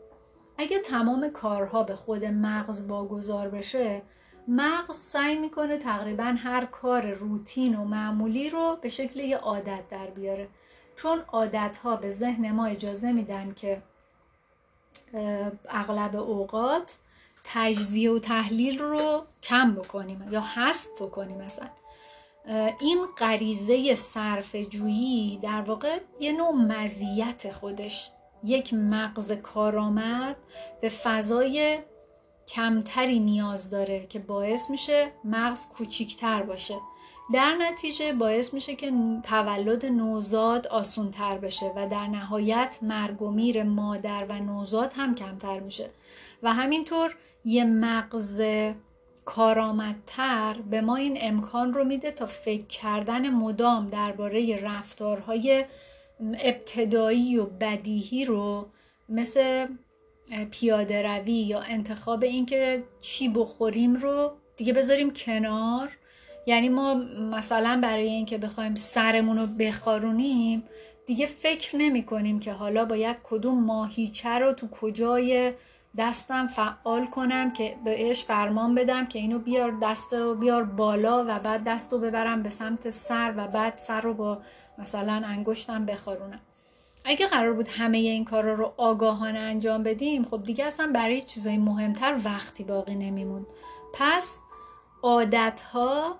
اگه 0.57 0.79
تمام 0.79 1.29
کارها 1.29 1.83
به 1.83 1.95
خود 1.95 2.25
مغز 2.25 2.85
واگذار 2.88 3.50
بشه 3.50 4.01
مغز 4.47 4.95
سعی 4.95 5.38
می‌کنه 5.38 5.77
تقریبا 5.77 6.35
هر 6.38 6.65
کار 6.65 7.11
روتین 7.11 7.75
و 7.75 7.85
معمولی 7.85 8.50
رو 8.50 8.77
به 8.81 8.89
شکل 8.89 9.19
یه 9.19 9.38
عادت 9.38 9.88
در 9.89 10.07
بیاره. 10.07 10.47
چون 10.95 11.19
عادت 11.27 11.77
ها 11.77 11.95
به 11.95 12.09
ذهن 12.09 12.51
ما 12.51 12.65
اجازه 12.65 13.11
میدن 13.11 13.53
که 13.53 13.81
اغلب 15.69 16.15
اوقات 16.15 16.97
تجزیه 17.53 18.12
و 18.12 18.20
تحلیل 18.20 18.79
رو 18.79 19.22
کم 19.43 19.75
بکنیم 19.75 20.27
یا 20.31 20.41
حذف 20.41 21.01
بکنیم 21.01 21.38
مثلا. 21.38 21.67
این 22.79 23.05
غریزه 23.17 23.96
صرف 23.96 24.55
جویی 24.55 25.39
در 25.43 25.62
واقع 25.62 26.00
یه 26.20 26.31
نوع 26.31 26.53
مزیت 26.53 27.51
خودش. 27.51 28.12
یک 28.43 28.74
مغز 28.74 29.31
کارآمد 29.31 30.36
به 30.81 30.89
فضای 30.89 31.79
کمتری 32.48 33.20
نیاز 33.20 33.70
داره 33.70 34.05
که 34.08 34.20
باعث 34.20 34.70
میشه 34.70 35.12
مغز 35.24 35.70
کوچیکتر 35.70 36.43
باشه. 36.43 36.77
در 37.34 37.55
نتیجه 37.55 38.13
باعث 38.13 38.53
میشه 38.53 38.75
که 38.75 38.93
تولد 39.24 39.86
نوزاد 39.86 40.67
آسون 40.67 41.12
تر 41.12 41.38
بشه 41.38 41.72
و 41.75 41.88
در 41.88 42.08
نهایت 42.08 42.77
مرگ 42.81 43.22
و 43.22 43.31
میر 43.31 43.63
مادر 43.63 44.25
و 44.29 44.34
نوزاد 44.34 44.93
هم 44.93 45.15
کمتر 45.15 45.60
میشه. 45.60 45.89
و 46.43 46.53
همینطور 46.53 47.15
یه 47.45 47.63
مغز 47.63 48.41
کارآمدتر 49.25 50.55
به 50.69 50.81
ما 50.81 50.95
این 50.95 51.17
امکان 51.21 51.74
رو 51.74 51.83
میده 51.83 52.12
تا 52.12 52.25
فکر 52.25 52.65
کردن 52.65 53.29
مدام 53.29 53.88
درباره 53.88 54.60
رفتارهای 54.63 55.65
ابتدایی 56.39 57.38
و 57.38 57.45
بدیهی 57.45 58.25
رو 58.25 58.67
مثل 59.10 59.67
پیاده 60.51 61.01
روی 61.01 61.33
یا 61.33 61.60
انتخاب 61.60 62.24
اینکه 62.24 62.83
چی 63.01 63.29
بخوریم 63.29 63.95
رو 63.95 64.31
دیگه 64.57 64.74
بذاریم 64.74 65.13
کنار. 65.13 65.98
یعنی 66.45 66.69
ما 66.69 66.93
مثلا 67.31 67.79
برای 67.83 68.07
اینکه 68.07 68.38
بخوایم 68.38 68.75
سرمون 68.75 69.38
رو 69.38 69.48
بخارونیم 69.48 70.63
دیگه 71.05 71.27
فکر 71.27 71.75
نمی 71.75 72.03
کنیم 72.03 72.39
که 72.39 72.51
حالا 72.51 72.86
باید 72.86 73.17
کدوم 73.24 73.63
ماهیچه 73.63 74.29
رو 74.29 74.53
تو 74.53 74.67
کجای 74.67 75.53
دستم 75.98 76.48
فعال 76.48 77.07
کنم 77.07 77.51
که 77.51 77.77
بهش 77.83 78.25
فرمان 78.25 78.75
بدم 78.75 79.05
که 79.05 79.19
اینو 79.19 79.39
بیار 79.39 79.77
دست 79.81 80.13
و 80.13 80.36
بیار 80.36 80.63
بالا 80.63 81.25
و 81.27 81.39
بعد 81.39 81.63
دست 81.63 81.93
رو 81.93 82.00
ببرم 82.00 82.43
به 82.43 82.50
سمت 82.50 82.89
سر 82.89 83.33
و 83.38 83.48
بعد 83.48 83.77
سر 83.77 84.01
رو 84.01 84.13
با 84.13 84.41
مثلا 84.77 85.21
انگشتم 85.25 85.86
بخارونم. 85.86 86.39
اگه 87.05 87.27
قرار 87.27 87.53
بود 87.53 87.67
همه 87.67 87.98
این 87.98 88.25
کارا 88.25 88.53
رو 88.53 88.74
آگاهانه 88.77 89.39
انجام 89.39 89.83
بدیم 89.83 90.24
خب 90.24 90.43
دیگه 90.43 90.65
اصلا 90.65 90.91
برای 90.93 91.21
چیزای 91.21 91.57
مهمتر 91.57 92.19
وقتی 92.25 92.63
باقی 92.63 92.95
نمیمون. 92.95 93.45
پس 93.93 94.38
عادت 95.03 95.62
ها 95.62 96.15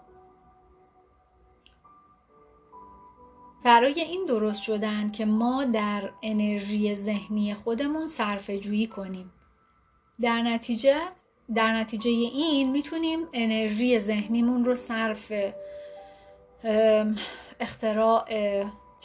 برای 3.64 4.02
این 4.02 4.26
درست 4.26 4.62
شدن 4.62 5.12
که 5.12 5.26
ما 5.26 5.66
در 5.66 6.10
انرژی 6.24 6.96
ذهنی 6.96 7.54
خودمون 7.54 8.08
صرف 8.08 8.50
جویی 8.50 8.88
کنیم. 8.88 9.32
در 10.22 10.42
نتیجه 10.42 10.96
در 11.56 11.76
نتیجه 11.76 12.10
این 12.10 12.72
می‌تونیم 12.72 13.20
انرژی 13.34 14.00
ذهنیمون 14.00 14.66
رو 14.66 14.76
صرف 14.76 15.32
اختراع 17.60 18.26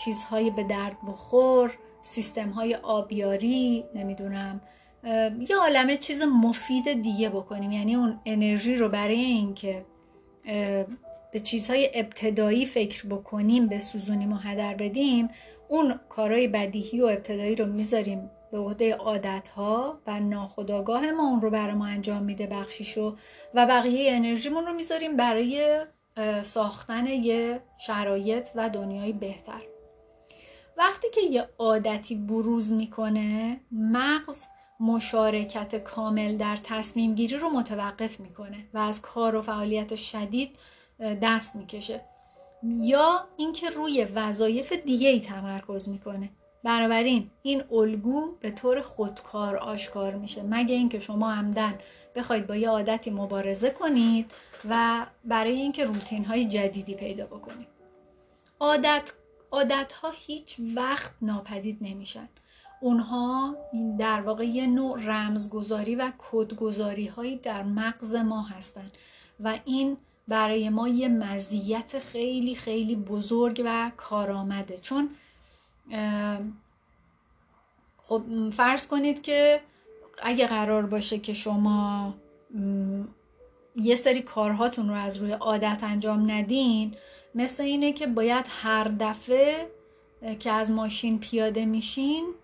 چیزهای 0.04 0.50
به 0.50 0.62
درد 0.62 0.96
بخور 1.08 1.78
سیستم 2.02 2.48
های 2.48 2.74
آبیاری 2.74 3.84
نمی‌دونم 3.94 4.60
یه 5.48 5.56
عالمه 5.60 5.96
چیز 5.96 6.22
مفید 6.22 7.02
دیگه 7.02 7.28
بکنیم. 7.28 7.72
یعنی 7.72 7.94
اون 7.94 8.20
انرژی 8.26 8.76
رو 8.76 8.88
برای 8.88 9.20
اینکه 9.20 9.84
به 11.32 11.40
چیزهای 11.42 11.90
ابتدایی 11.94 12.66
فکر 12.66 13.06
بکنیم 13.06 13.66
به 13.66 13.78
سوزونیم 13.78 14.32
و 14.32 14.36
هدر 14.36 14.74
بدیم 14.74 15.28
اون 15.68 16.00
کارهای 16.08 16.48
بدیهی 16.48 17.00
و 17.00 17.04
ابتدایی 17.04 17.54
رو 17.54 17.66
می‌ذاریم 17.66 18.30
به 18.52 18.58
عهده 18.58 18.94
عادت 18.94 19.48
ها 19.48 20.00
و 20.06 20.20
ناخداگاه 20.20 21.10
ما 21.10 21.28
اون 21.28 21.40
رو 21.40 21.50
برای 21.50 21.74
ما 21.74 21.86
انجام 21.86 22.22
میده 22.22 22.46
بخشیشو 22.46 23.16
و 23.54 23.66
بقیه 23.66 24.12
انرژیمون 24.12 24.66
رو 24.66 24.72
می‌ذاریم 24.72 25.16
برای 25.16 25.84
ساختن 26.42 27.06
یه 27.06 27.60
شرایط 27.78 28.48
و 28.54 28.68
دنیای 28.68 29.12
بهتر. 29.12 29.62
وقتی 30.76 31.10
که 31.10 31.20
یه 31.20 31.48
عادتی 31.58 32.14
بروز 32.14 32.72
می‌کنه 32.72 33.60
مغز 33.72 34.44
مشارکت 34.80 35.76
کامل 35.76 36.36
در 36.36 36.56
تصمیم 36.64 37.14
گیری 37.14 37.36
رو 37.36 37.50
متوقف 37.50 38.20
می‌کنه 38.20 38.66
و 38.74 38.78
از 38.78 39.02
کار 39.02 39.36
و 39.36 39.42
فعالیت 39.42 39.94
شدید 39.94 40.58
دست 41.22 41.56
می‌کشه. 41.56 42.00
یا 42.80 43.28
اینکه 43.36 43.70
روی 43.70 44.04
وظایف 44.04 44.72
دیگه 44.72 45.08
ای 45.08 45.20
تمرکز 45.20 45.88
می‌کنه. 45.88 46.30
بنابراین 46.66 47.30
این 47.42 47.62
الگو 47.72 48.36
به 48.40 48.50
طور 48.50 48.82
خودکار 48.82 49.56
آشکار 49.56 50.14
میشه. 50.14 50.42
مگه 50.42 50.74
اینکه 50.74 50.98
شما 50.98 51.32
عمدن 51.32 51.78
بخواید 52.14 52.46
با 52.46 52.56
یه 52.56 52.68
عادتی 52.68 53.10
مبارزه 53.10 53.70
کنید 53.70 54.30
و 54.68 55.06
برای 55.24 55.54
اینکه 55.54 55.84
روتین 55.84 56.24
های 56.24 56.44
جدیدی 56.44 56.94
پیدا 56.94 57.26
بکنید. 57.26 57.68
عادت 58.60 59.12
عادت 59.50 59.92
ها 59.92 60.12
هیچ 60.14 60.56
وقت 60.74 61.12
ناپدید 61.22 61.78
نمیشن. 61.80 62.28
اونها 62.80 63.56
در 63.98 64.20
واقع 64.20 64.44
یه 64.44 64.66
نوع 64.66 65.00
رمزگذاری 65.02 65.94
و 65.94 66.12
کدگذاری 66.18 67.06
هایی 67.06 67.36
در 67.36 67.62
مغز 67.62 68.14
ما 68.14 68.42
هستند 68.42 68.92
و 69.40 69.58
این 69.64 69.96
برای 70.28 70.68
ما 70.68 70.88
یه 70.88 71.08
مزیت 71.08 71.98
خیلی 71.98 72.54
خیلی 72.54 72.96
بزرگ 72.96 73.62
و 73.64 73.90
کارآمده. 73.96 74.78
چون 74.78 75.10
خب 78.02 78.22
فرض 78.52 78.88
کنید 78.88 79.22
که 79.22 79.60
اگه 80.22 80.46
قرار 80.46 80.86
باشه 80.86 81.18
که 81.18 81.32
شما 81.32 82.14
یه 83.76 83.94
سری 83.94 84.22
کارهاتون 84.22 84.88
رو 84.88 84.94
از 84.94 85.16
روی 85.16 85.32
عادت 85.32 85.80
انجام 85.84 86.30
ندین 86.30 86.94
مثل 87.34 87.62
اینه 87.62 87.92
که 87.92 88.06
باید 88.06 88.46
هر 88.62 88.84
دفعه 89.00 89.70
که 90.38 90.50
از 90.50 90.70
ماشین 90.70 91.18
پیاده 91.18 91.64
میشین 91.64 92.34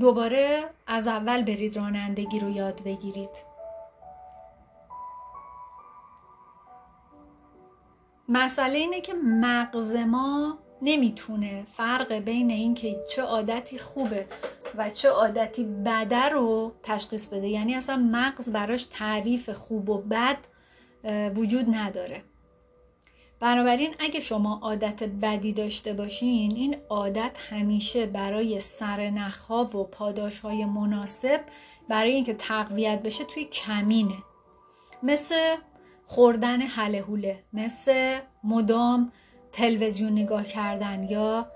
دوباره 0.00 0.70
از 0.86 1.06
اول 1.06 1.42
برید 1.42 1.76
رانندگی 1.76 2.38
رو 2.38 2.50
یاد 2.50 2.82
بگیرید. 2.84 3.48
مسئله 8.28 8.78
اینه 8.78 9.00
که 9.00 9.14
مغز 9.14 9.94
ما 9.94 10.58
نمی‌تونه 10.82 11.66
فرق 11.72 12.12
بین 12.12 12.50
اینکه 12.50 12.96
چه 13.10 13.22
عادتی 13.22 13.78
خوبه 13.78 14.26
و 14.76 14.90
چه 14.90 15.08
عادتی 15.08 15.64
بده 15.64 16.28
رو 16.28 16.72
تشخیص 16.82 17.26
بده. 17.26 17.48
یعنی 17.48 17.74
اصلا 17.74 17.96
مغز 17.96 18.52
براش 18.52 18.84
تعریف 18.84 19.50
خوب 19.50 19.88
و 19.88 19.98
بد 19.98 20.38
وجود 21.36 21.74
نداره. 21.74 22.22
بنابراین 23.40 23.94
اگه 23.98 24.20
شما 24.20 24.60
عادت 24.62 25.02
بدی 25.02 25.52
داشته 25.52 25.92
باشین 25.92 26.56
این 26.56 26.76
عادت 26.88 27.38
همیشه 27.50 28.06
برای 28.06 28.60
سرنخها 28.60 29.64
و 29.64 29.84
پاداشهای 29.84 30.64
مناسب 30.64 31.40
برای 31.88 32.14
اینکه 32.14 32.34
تقویت 32.34 33.02
بشه 33.02 33.24
توی 33.24 33.44
کمینه. 33.44 34.18
مثل 35.02 35.56
خوردن 36.06 36.62
حله 36.62 37.44
مثل 37.52 38.18
مدام 38.44 39.12
تلویزیون 39.52 40.12
نگاه 40.12 40.44
کردن 40.44 41.08
یا 41.08 41.46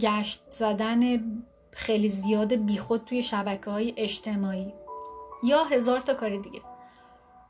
گشت 0.00 0.42
زدن 0.50 1.24
خیلی 1.70 2.08
زیاد 2.08 2.54
بیخود 2.54 3.04
توی 3.04 3.22
شبکه 3.22 3.70
های 3.70 3.94
اجتماعی. 3.96 4.72
یا 5.42 5.64
هزار 5.64 6.00
تا 6.00 6.14
کار 6.14 6.36
دیگه. 6.36 6.60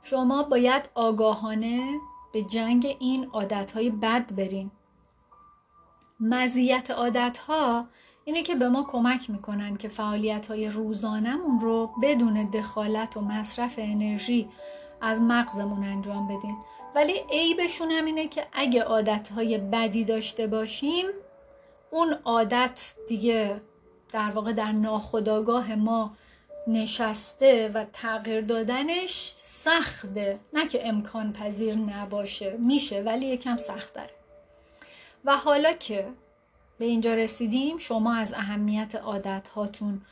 شما 0.02 0.42
باید 0.42 0.90
آگاهانه 0.94 1.98
به 2.32 2.42
جنگ 2.42 2.96
این 2.98 3.28
عادتهای 3.32 3.90
بد 3.90 4.34
برین. 4.34 4.70
مزیت 6.20 6.90
عادتها 6.90 7.86
اینه 8.24 8.42
که 8.42 8.54
به 8.54 8.68
ما 8.68 8.82
کمک 8.82 9.30
می‌کنن 9.30 9.76
که 9.76 9.88
فعالیت 9.88 10.46
های 10.46 10.68
روزانمون 10.68 11.60
رو 11.60 11.90
بدون 12.02 12.50
دخالت 12.50 13.16
و 13.16 13.20
مصرف 13.20 13.74
انرژی 13.78 14.48
از 15.00 15.22
مغزمون 15.22 15.84
انجام 15.84 16.28
بدین. 16.28 16.56
ولی 16.94 17.24
عیبشون 17.30 17.90
هم 17.90 18.04
اینه 18.04 18.28
که 18.28 18.46
اگه 18.52 18.82
عادتهای 18.82 19.58
بدی 19.58 20.04
داشته 20.04 20.46
باشیم 20.46 21.06
اون 21.90 22.16
عادت 22.24 22.94
دیگه 23.08 23.60
در 24.12 24.30
واقع 24.30 24.52
در 24.52 24.72
ناخودآگاه 24.72 25.74
ما 25.74 26.16
نشسته 26.66 27.70
و 27.74 27.84
تغییر 27.92 28.40
دادنش 28.40 29.34
سخته. 29.36 30.38
نه 30.52 30.68
که 30.68 30.88
امکان 30.88 31.32
پذیر 31.32 31.74
نباشه 31.74 32.56
میشه 32.56 33.02
ولی 33.02 33.26
یکم 33.26 33.56
سخت 33.56 33.94
داره 33.94 34.10
و 35.24 35.36
حالا 35.36 35.72
که 35.72 36.08
به 36.78 36.84
اینجا 36.84 37.14
رسیدیم 37.14 37.78
شما 37.78 38.14
از 38.14 38.32
اهمیت 38.32 38.94
عادت 38.94 39.48
هاتون 39.48 40.02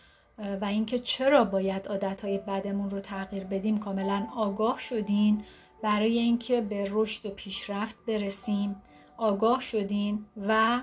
و 0.61 0.65
اینکه 0.65 0.99
چرا 0.99 1.45
باید 1.45 1.89
عادت 1.89 2.25
های 2.25 2.39
بدمون 2.39 2.91
رو 2.91 3.01
تغییر 3.01 3.45
بدیم 3.45 3.79
کاملا 3.79 4.27
آگاه 4.37 4.81
شدین. 4.81 5.45
برای 5.83 6.19
اینکه 6.19 6.61
به 6.61 6.89
رشد 6.91 7.27
و 7.27 7.31
پیشرفت 7.31 7.97
برسیم. 8.07 8.83
آگاه 9.17 9.63
شدین 9.63 10.27
و 10.49 10.81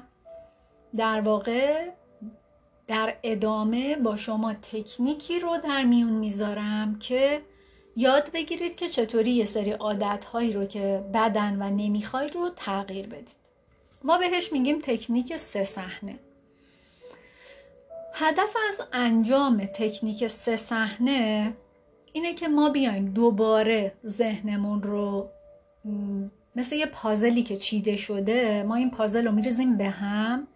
در 0.98 1.22
واقع 1.22 1.90
در 2.88 3.16
ادامه 3.24 3.96
با 3.96 4.18
شما 4.18 4.54
تکنیکی 4.54 5.40
رو 5.40 5.58
در 5.64 5.84
میون 5.84 6.14
می‌ذارم 6.14 7.00
که 7.00 7.42
یاد 7.96 8.32
بگیرید 8.32 8.76
که 8.76 8.90
چطوری 8.90 9.32
یه 9.32 9.46
سری 9.46 9.72
عادتهایی 9.72 10.54
رو 10.54 10.66
که 10.66 11.04
بدن 11.14 11.62
و 11.62 11.70
نمی‌خواید 11.70 12.36
رو 12.36 12.50
تغییر 12.56 13.08
بدید. 13.08 13.38
ما 14.04 14.18
بهش 14.18 14.52
میگیم 14.52 14.80
تکنیک 14.84 15.38
سه 15.38 15.64
صحنه. 15.64 16.20
هدف 18.14 18.56
از 18.68 18.82
انجام 18.94 19.66
تکنیک 19.66 20.28
سه 20.28 20.56
صحنه 20.56 21.54
اینه 22.16 22.34
که 22.34 22.48
ما 22.48 22.70
بیایم 22.70 23.06
دوباره 23.06 23.94
ذهنمون 24.06 24.84
رو 24.84 25.30
مثل 26.56 26.76
یه 26.76 26.86
پازلی 26.86 27.44
که 27.44 27.58
چیده 27.58 27.98
شده 27.98 28.64
ما 28.64 28.76
این 28.76 28.92
پازل 28.92 29.26
رو 29.26 29.32
میریزیم 29.32 29.78
به 29.78 29.90
هم 29.90 30.48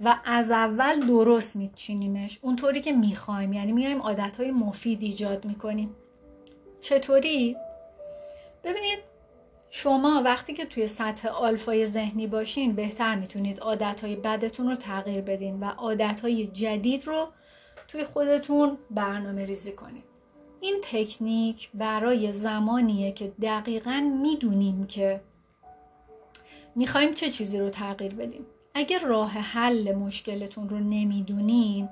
و 0.00 0.18
از 0.24 0.50
اول 0.50 1.06
درست 1.06 1.56
میچینیمش. 1.56 2.38
اونطوری 2.42 2.80
که 2.80 2.92
می‌خوایم 2.92 3.52
یعنی 3.52 3.72
میایم 3.72 4.02
عادتهای 4.02 4.50
مفید 4.50 5.02
ایجاد 5.02 5.44
می‌کنیم. 5.44 5.96
چطوری؟ 6.80 7.56
ببینید 8.64 8.98
شما 9.70 10.22
وقتی 10.24 10.54
که 10.54 10.64
توی 10.64 10.86
سطح 10.86 11.28
آلفای 11.28 11.86
ذهنی 11.86 12.26
باشین 12.26 12.72
بهتر 12.72 13.14
می‌تونید 13.14 13.60
عادتهای 13.60 14.16
بدتون 14.16 14.68
رو 14.68 14.76
تغییر 14.76 15.20
بدین 15.20 15.60
و 15.60 15.64
عادتهای 15.64 16.46
جدید 16.46 17.06
رو 17.06 17.28
توی 17.88 18.04
خودتون 18.04 18.78
برنامه 18.90 19.44
ریزی 19.44 19.72
کنید 19.72 20.15
این 20.60 20.80
تکنیک 20.82 21.70
برای 21.74 22.32
زمانیه 22.32 23.12
که 23.12 23.32
دقیقا 23.42 24.12
می‌دونیم 24.22 24.86
که 24.86 25.20
می‌خوایم 26.74 27.14
چه 27.14 27.30
چیزی 27.30 27.58
رو 27.58 27.70
تغییر 27.70 28.14
بدیم. 28.14 28.46
اگر 28.74 28.98
راه 28.98 29.30
حل 29.30 29.94
مشکلتون 29.94 30.68
رو 30.68 30.78
نمی‌دونین 30.78 31.88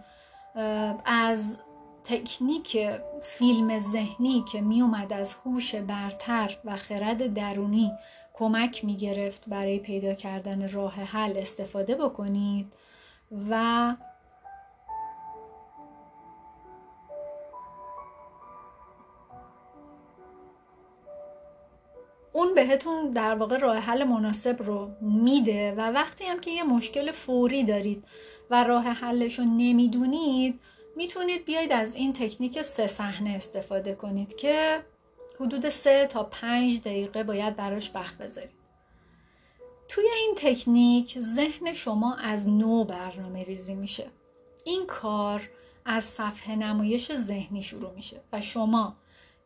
از 1.05 1.59
تکنیک 2.05 2.89
فیلم 3.23 3.79
ذهنی 3.79 4.45
که 4.53 4.61
میومد 4.61 5.13
از 5.13 5.35
هوش 5.35 5.75
برتر 5.75 6.57
و 6.65 6.77
خرد 6.77 7.35
درونی 7.35 7.93
کمک 8.35 8.85
می‌گرفت 8.85 9.49
برای 9.49 9.79
پیدا 9.79 10.15
کردن 10.15 10.69
راه 10.69 10.95
حل 10.95 11.37
استفاده 11.37 11.95
بکنید 11.95 12.73
و 13.51 13.95
اون 22.37 22.55
بهتون 22.55 23.11
در 23.11 23.35
واقع 23.35 23.59
راه 23.59 23.77
حل 23.77 24.05
مناسب 24.05 24.63
رو 24.63 24.91
میده 25.01 25.73
و 25.73 25.81
وقتی 25.81 26.25
هم 26.25 26.41
که 26.41 26.51
یه 26.51 26.65
مشکل 26.65 27.11
فوری 27.13 27.65
دارید 27.65 28.05
و 28.51 28.65
راه 28.65 28.85
حلش 28.85 29.39
رو 29.39 29.45
نمی‌دونید 29.45 30.61
می‌تونید 30.97 31.45
بیاید 31.45 31.73
از 31.73 31.97
این 31.97 32.13
تکنیک 32.13 32.63
سه 32.63 32.87
صحنه 32.87 33.31
استفاده 33.31 33.95
کنید 33.95 34.37
که 34.37 34.83
حدود 35.41 35.69
سه 35.69 36.07
تا 36.07 36.25
پنج 36.25 36.81
دقیقه 36.81 37.25
باید 37.25 37.57
براش 37.57 37.91
وقت 37.95 38.19
بذارید. 38.19 38.65
توی 39.89 40.05
این 40.17 40.35
تکنیک 40.37 41.19
ذهن 41.19 41.73
شما 41.73 42.15
از 42.15 42.49
نو 42.49 42.85
برنامه 42.85 43.45
ریزی 43.45 43.75
میشه. 43.75 44.07
این 44.65 44.87
کار 44.87 45.51
از 45.85 46.05
صفحه 46.05 46.57
نمایش 46.57 47.15
ذهنی 47.15 47.63
شروع 47.63 47.91
میشه 47.95 48.21
و 48.33 48.41
شما 48.41 48.97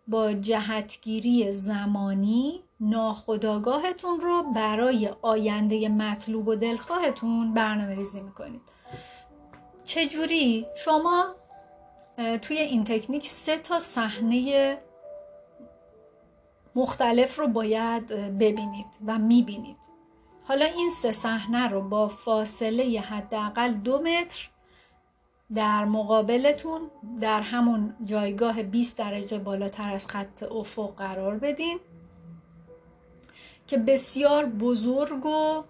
با 0.06 0.32
جهتگیری 0.32 1.52
زمانی 1.52 2.62
ناخداگاهتون 2.80 4.20
رو 4.20 4.42
برای 4.54 5.10
آینده 5.22 5.88
مطلوب 5.88 6.48
و 6.48 6.54
دلخواهتون 6.54 7.54
برنامه 7.54 7.94
ریزی 7.94 8.20
می‌کنید. 8.20 8.60
چجوری؟ 9.84 10.66
شما 10.84 11.34
توی 12.42 12.58
این 12.58 12.84
تکنیک 12.84 13.26
سه 13.26 13.58
تا 13.58 13.78
صحنه 13.78 14.78
مختلف 16.74 17.38
رو 17.38 17.48
باید 17.48 18.06
ببینید 18.38 18.86
و 19.06 19.18
می‌بینید. 19.18 19.76
حالا 20.44 20.64
این 20.64 20.90
سه 20.90 21.12
صحنه 21.12 21.68
رو 21.68 21.88
با 21.88 22.08
فاصله 22.08 23.00
حداقل 23.00 23.72
دو 23.72 23.98
متر 23.98 24.50
در 25.54 25.84
مقابلتون 25.84 26.90
در 27.20 27.40
همون 27.40 27.96
جایگاه 28.04 28.62
20 28.62 28.98
درجه 28.98 29.38
بالاتر 29.38 29.92
از 29.92 30.06
خط 30.06 30.42
افق 30.42 30.94
قرار 30.96 31.38
بدین. 31.38 31.80
که 33.68 33.78
بسیار 33.78 34.46
بزرگ 34.46 35.26
و 35.26 35.62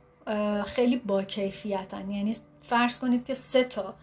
خیلی 0.62 0.96
با 0.96 1.22
کیفیتن. 1.22 2.10
یعنی 2.10 2.36
فرض 2.60 2.98
کنید 2.98 3.24
که 3.26 3.34
سه 3.34 3.64
تا 3.64 3.94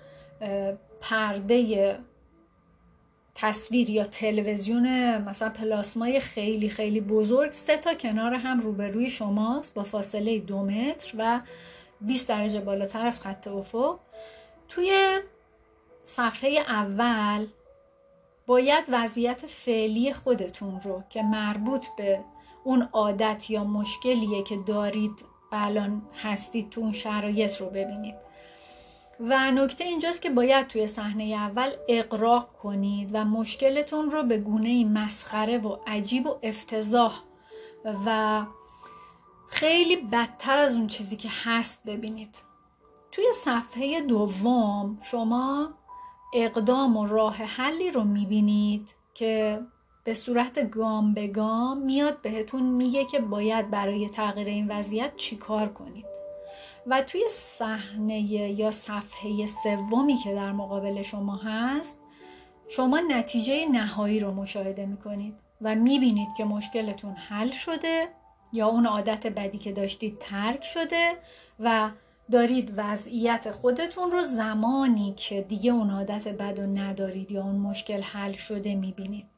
پرده 1.02 2.00
تصویر 3.36 3.90
یا 3.90 4.04
تلویزیون 4.04 5.18
مثلا 5.18 5.50
پلاسمای 5.50 6.20
خیلی 6.20 6.70
خیلی 6.70 7.02
بزرگ 7.02 7.52
سه 7.52 7.78
تا 7.78 7.94
کنار 7.94 8.34
هم 8.34 8.60
روبروی 8.60 9.10
شماست 9.10 9.74
با 9.74 9.84
فاصله 9.84 10.40
دو 10.40 10.64
متر 10.64 11.14
و 11.18 11.42
20 12.02 12.30
درجه 12.30 12.62
بالاتر 12.62 13.06
از 13.06 13.22
خط 13.22 13.48
افق. 13.48 14.00
توی 14.70 15.20
صفحه 16.04 16.50
اول 16.50 17.48
باید 18.48 18.86
وضعیت 18.88 19.46
فعلی 19.48 20.14
خودتون 20.14 20.80
رو 20.82 21.04
که 21.10 21.24
مربوط 21.24 21.86
به 21.98 22.20
اون 22.66 22.90
عادت 22.94 23.50
یا 23.50 23.64
مشکلیه 23.64 24.44
که 24.44 24.58
دارید 24.58 25.26
الان 25.52 26.02
هستید 26.24 26.70
تو 26.70 26.82
اون 26.82 26.92
شرایط 26.92 27.62
رو 27.62 27.70
ببینید. 27.70 28.16
و 29.20 29.52
نکته 29.52 29.84
اینجاست 29.84 30.22
که 30.22 30.30
باید 30.30 30.68
توی 30.68 30.88
صحنه 30.88 31.24
اول 31.24 31.72
اقراق 31.90 32.54
کنید 32.54 33.10
و 33.14 33.26
مشکلتون 33.26 34.12
رو 34.12 34.24
به 34.24 34.38
گونه 34.38 34.86
مسخره 34.86 35.58
و 35.58 35.78
عجیب 35.88 36.28
و 36.28 36.36
افتضاح 36.44 37.22
و 38.06 38.46
خیلی 39.48 39.96
بدتر 39.96 40.58
از 40.58 40.76
اون 40.76 40.88
چیزی 40.88 41.16
که 41.16 41.30
هست 41.44 41.84
ببینید. 41.86 42.38
توی 43.12 43.26
صفحه 43.34 44.02
دوم 44.02 45.00
شما 45.02 45.70
اقدام 46.34 46.98
و 46.98 47.06
راه 47.06 47.36
حلی 47.36 47.92
رو 47.92 48.04
می‌بینید 48.04 48.96
که 49.14 49.62
به 50.06 50.14
صورت 50.14 50.72
گام 50.72 51.14
به 51.14 51.28
گام 51.28 51.78
میاد 51.78 52.22
بهتون 52.22 52.64
میگه 52.64 53.06
که 53.06 53.20
باید 53.20 53.72
برای 53.72 54.10
تغییر 54.10 54.48
این 54.48 54.68
وضعیت 54.68 55.16
چیکار 55.18 55.70
کنید. 55.70 56.06
و 56.88 57.02
توی 57.02 57.24
صحنه 57.30 58.22
یا 58.32 58.72
صفحه 58.72 59.46
سومی 59.46 60.18
که 60.18 60.36
در 60.36 60.52
مقابل 60.52 61.02
شما 61.02 61.36
هست 61.36 62.00
شما 62.68 63.00
نتیجه 63.00 63.66
نهایی 63.66 64.20
رو 64.20 64.34
مشاهده 64.34 64.86
می‌کنید 64.86 65.34
و 65.62 65.76
می‌بینید 65.76 66.34
که 66.38 66.46
مشکلتون 66.46 67.14
حل 67.14 67.52
شده 67.52 68.08
یا 68.54 68.68
اون 68.68 68.86
عادت 68.86 69.28
بدی 69.28 69.58
که 69.58 69.72
داشتید 69.72 70.18
ترک 70.20 70.64
شده 70.64 71.14
و 71.60 71.90
دارید 72.32 72.74
وضعیت 72.78 73.52
خودتون 73.52 74.12
رو 74.12 74.22
زمانی 74.22 75.14
که 75.18 75.42
دیگه 75.42 75.72
اون 75.72 75.90
عادت 75.90 76.28
بد 76.28 76.60
رو 76.60 76.66
ندارید 76.66 77.32
یا 77.32 77.44
اون 77.44 77.56
مشکل 77.56 78.02
حل 78.02 78.32
شده 78.32 78.76
می‌بینید. 78.76 79.35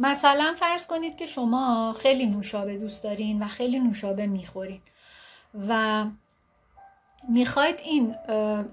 مثلا 0.00 0.54
فرض 0.56 0.86
کنید 0.86 1.16
که 1.16 1.26
شما 1.26 1.92
خیلی 1.98 2.26
نوشابه 2.26 2.76
دوست 2.76 3.04
دارین 3.04 3.42
و 3.42 3.46
خیلی 3.46 3.78
نوشابه 3.78 4.26
می‌خورین 4.26 4.80
و 5.68 6.04
می‌خواید 7.28 7.80
این 7.84 8.14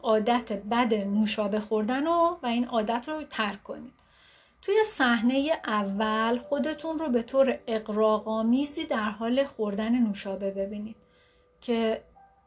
عادت 0.04 0.54
بد 0.54 0.94
نوشابه 0.94 1.60
خوردن 1.60 2.06
رو 2.06 2.40
و 2.44 2.46
این 2.46 2.66
عادت 2.66 3.10
رو 3.10 3.24
ترک 3.24 3.63
کنید. 3.63 3.94
توی 4.62 4.84
صحنه 4.84 5.52
اول 5.66 6.38
خودتون 6.38 7.00
رو 7.00 7.10
به 7.10 7.24
طور 7.24 7.60
اقراقامیزی 7.68 8.86
در 8.86 9.10
حال 9.10 9.44
خوردن 9.44 9.96
نوشابه 9.96 10.52
ببینید 10.52 10.96
که 11.62 12.02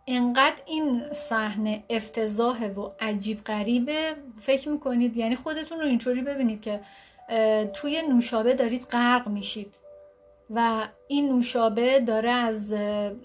انقدر 0.06 0.62
این 0.66 1.12
صحنه 1.12 1.84
افتضاحه 1.90 2.68
و 2.68 2.90
عجیب 3.00 3.44
غریبه 3.44 4.16
فکر 4.40 4.68
می‌کنید 4.68 5.16
یعنی 5.16 5.36
خودتون 5.36 5.80
رو 5.80 5.86
اینطوری 5.86 6.22
ببینید 6.22 6.60
که 6.60 6.80
توی 7.74 8.02
نوشابه 8.02 8.54
دارید 8.54 8.86
غرق 8.90 9.28
میشید 9.28 9.80
و 10.50 10.88
این 11.08 11.32
نوشابه 11.32 12.00
داره 12.00 12.30
از 12.30 12.72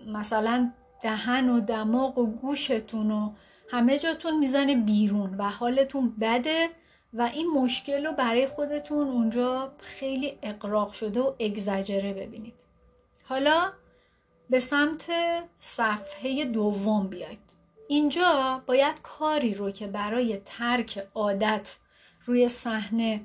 مثلا 0.07 0.71
دهن 1.01 1.49
و 1.49 1.59
دماغ 1.59 2.17
و 2.17 2.25
گوشتون 2.25 3.11
و 3.11 3.31
همه 3.69 3.99
جاتون 3.99 4.39
می‌زنه 4.39 4.75
بیرون 4.75 5.35
و 5.37 5.43
حالتون 5.43 6.15
بده 6.21 6.69
و 7.13 7.21
این 7.33 7.51
مشکل 7.51 8.05
رو 8.05 8.13
برای 8.13 8.47
خودتون 8.47 9.07
اونجا 9.07 9.71
خیلی 9.79 10.39
اقراق 10.43 10.91
شده 10.91 11.21
و 11.21 11.33
اگزجره 11.39 12.13
ببینید. 12.13 12.59
حالا 13.23 13.71
به 14.49 14.59
سمت 14.59 15.11
صفحه 15.57 16.45
دوم 16.45 17.07
بیاید. 17.07 17.39
اینجا 17.87 18.63
باید 18.65 19.01
کاری 19.01 19.53
رو 19.53 19.71
که 19.71 19.87
برای 19.87 20.37
ترک 20.37 21.07
عادت 21.15 21.75
روی 22.25 22.47
صحنه 22.47 23.21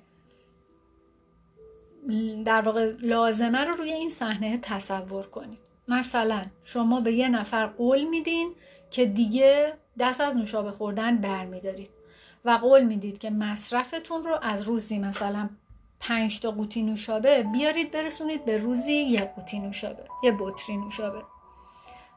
در 2.44 2.60
واقع 2.60 2.92
لازمه 3.02 3.64
رو 3.64 3.72
روی 3.72 3.92
این 3.92 4.08
صحنه 4.08 4.58
تصور 4.58 5.26
کنید. 5.26 5.58
مثلا 5.88 6.42
شما 6.64 7.00
به 7.00 7.12
یه 7.12 7.28
نفر 7.28 7.66
قول 7.66 8.04
میدین 8.04 8.52
که 8.90 9.06
دیگه 9.06 9.72
دست 9.98 10.20
از 10.20 10.36
نوشابه 10.36 10.72
خوردن 10.72 11.16
برمیدارید 11.16 11.90
و 12.44 12.50
قول 12.50 12.82
می‌دید 12.82 13.18
که 13.18 13.30
مصرفتون 13.30 14.22
رو 14.24 14.38
از 14.42 14.62
روزی 14.62 14.98
مثلا 14.98 15.48
پنج 16.00 16.40
تا 16.40 16.50
قوطی 16.50 16.82
نوشابه 16.82 17.42
بیارید 17.42 17.90
برسونید 17.90 18.44
به 18.44 18.56
روزی 18.56 18.92
یه 18.92 19.32
قوطی 19.36 19.58
نوشابه 19.58 20.04
یه 20.24 20.36
بطری 20.38 20.76
نوشابه. 20.76 21.22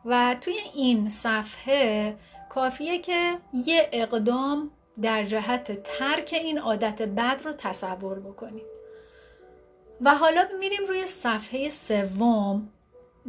و 0.05 0.35
توی 0.41 0.57
این 0.75 1.09
صفحه 1.09 2.15
کافیه 2.49 2.99
که 2.99 3.37
یه 3.53 3.89
اقدام 3.91 4.71
در 5.01 5.23
جهت 5.23 5.83
ترک 5.83 6.29
این 6.43 6.59
عادت 6.59 7.01
بد 7.01 7.41
رو 7.43 7.53
تصور 7.53 8.19
بکنید. 8.19 8.65
و 10.05 10.15
حالا 10.15 10.43
میریم 10.59 10.85
روی 10.87 11.07
صفحه 11.07 11.69
سوم. 11.69 12.69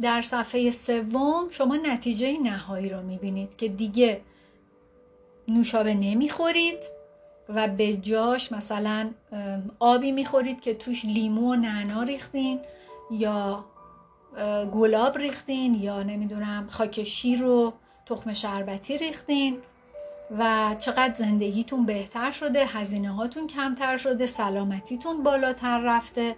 در 0.01 0.21
صفحه 0.21 0.71
سوم 0.71 1.49
شما 1.49 1.75
نتیجه 1.75 2.39
نهایی 2.39 2.89
رو 2.89 3.01
می‌بینید 3.01 3.55
که 3.55 3.67
دیگه 3.67 4.21
نوشابه 5.47 5.93
نمی‌خورید 5.93 6.83
و 7.49 7.67
به 7.67 7.93
جاش 7.93 8.51
مثلا 8.51 9.09
آبی 9.79 10.11
می‌خورید 10.11 10.61
که 10.61 10.73
توش 10.73 11.05
لیمو 11.05 11.51
و 11.51 11.55
نعنا 11.55 12.03
ریختین 12.03 12.59
یا 13.11 13.65
گلاب 14.73 15.17
ریختین 15.17 15.75
یا 15.75 16.03
نمی‌دونم 16.03 16.67
خاک 16.69 17.03
شیر 17.03 17.43
و 17.43 17.73
تخم 18.05 18.33
شربتی 18.33 18.97
ریختین 18.97 19.57
و 20.39 20.75
چقدر 20.79 21.13
زندگیتون 21.13 21.85
بهتر 21.85 22.31
شده 22.31 22.65
هزینه 22.65 23.11
هاتون 23.11 23.47
کمتر 23.47 23.97
شده 23.97 24.25
سلامتیتون 24.25 25.23
بالاتر 25.23 25.79
رفته. 25.79 26.35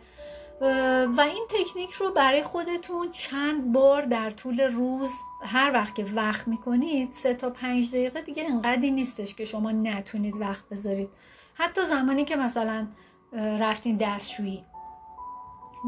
و 0.62 1.22
این 1.22 1.48
تکنیک 1.50 1.92
رو 1.92 2.12
برای 2.12 2.44
خودتون 2.44 3.10
چند 3.12 3.72
بار 3.72 4.02
در 4.02 4.32
طول 4.32 4.62
روز 4.62 5.14
هر 5.42 5.72
وقت 5.74 5.96
که 5.96 6.06
وقت 6.16 6.48
می‌کنید 6.48 7.12
سه 7.12 7.34
تا 7.34 7.50
پنج 7.50 7.92
دقیقه 7.92 8.22
دیگه 8.22 8.44
انقدری 8.50 8.92
نیستش 8.92 9.36
که 9.36 9.46
شما 9.46 9.72
نتونید 9.72 10.38
وقت 10.38 10.70
بذارید. 10.70 11.10
حتی 11.54 11.82
زمانی 11.82 12.26
که 12.26 12.36
مثلا 12.36 12.88
رفتین 13.34 13.98
دستشویی. 13.98 14.64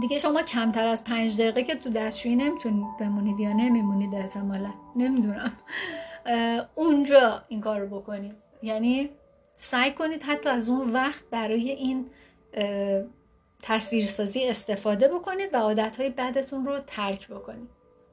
دیگه 0.01 0.19
شما 0.19 0.41
کمتر 0.41 0.87
از 0.87 1.03
پنج 1.03 1.37
دقیقه 1.37 1.63
که 1.63 1.75
تو 1.75 1.89
دستشویی 1.89 2.35
نمی‌تونید 2.35 2.97
بمونید 2.99 3.39
یا 3.39 3.53
نمیمونید 3.53 4.15
احتمالا. 4.15 4.73
نمی‌دونم. 4.95 5.51
اونجا 6.75 7.43
این 7.47 7.61
کار 7.61 7.79
رو 7.79 7.99
بکنید. 7.99 8.35
یعنی 8.63 9.09
سعی 9.53 9.91
کنید 9.91 10.23
حتی 10.23 10.49
از 10.49 10.69
اون 10.69 10.89
وقت 10.89 11.23
برای 11.31 11.69
این 11.71 12.05
تصویرسازی 13.63 14.47
استفاده 14.47 15.07
بکنید 15.07 15.53
و 15.53 15.57
عادتهای 15.57 16.09
بدتون 16.09 16.65
رو 16.65 16.79
ترک 16.79 17.27
بکنید. 17.27 17.69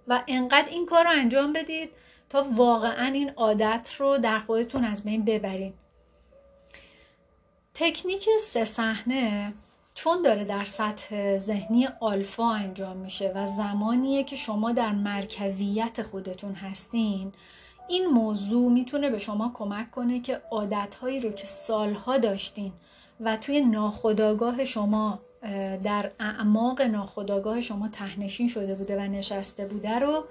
و 0.08 0.22
انقدر 0.26 0.68
این 0.68 0.86
کار 0.86 1.04
رو 1.04 1.10
انجام 1.10 1.52
بدید 1.52 1.90
تا 2.28 2.46
واقعا 2.52 3.06
این 3.06 3.30
عادت 3.30 3.90
رو 3.98 4.18
در 4.18 4.38
خودتون 4.38 4.84
از 4.84 5.04
بین 5.04 5.24
ببرید. 5.24 5.74
تکنیک 7.74 8.28
سه 8.40 8.64
صحنه 8.64 9.52
چون 9.94 10.22
داره 10.22 10.44
در 10.44 10.64
سطح 10.64 11.36
ذهنی 11.36 11.88
آلفا 12.00 12.50
انجام 12.50 12.96
میشه 12.96 13.32
و 13.34 13.46
زمانیه 13.46 14.24
که 14.24 14.36
شما 14.36 14.72
در 14.72 14.92
مرکزیت 14.92 16.02
خودتون 16.02 16.54
هستین 16.54 17.32
این 17.88 18.06
موضوع 18.06 18.72
می‌تونه 18.72 19.10
به 19.10 19.18
شما 19.18 19.50
کمک 19.54 19.90
کنه 19.90 20.20
که 20.20 20.42
عادتهایی 20.50 21.20
رو 21.20 21.30
که 21.30 21.46
سالها 21.46 22.18
داشتین 22.18 22.72
و 23.20 23.36
توی 23.36 23.60
ناخودآگاه 23.60 24.64
شما 24.64 25.20
در 25.84 26.10
اعماق 26.20 26.82
ناخودآگاه 26.82 27.60
شما 27.60 27.88
تهنشین 27.88 28.48
شده 28.48 28.74
بوده 28.74 28.96
و 28.96 29.00
نشسته 29.00 29.66
بوده 29.66 29.98
رو 29.98 30.24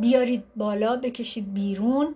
بیارید 0.00 0.44
بالا 0.56 0.96
بکشید 0.96 1.54
بیرون 1.54 2.14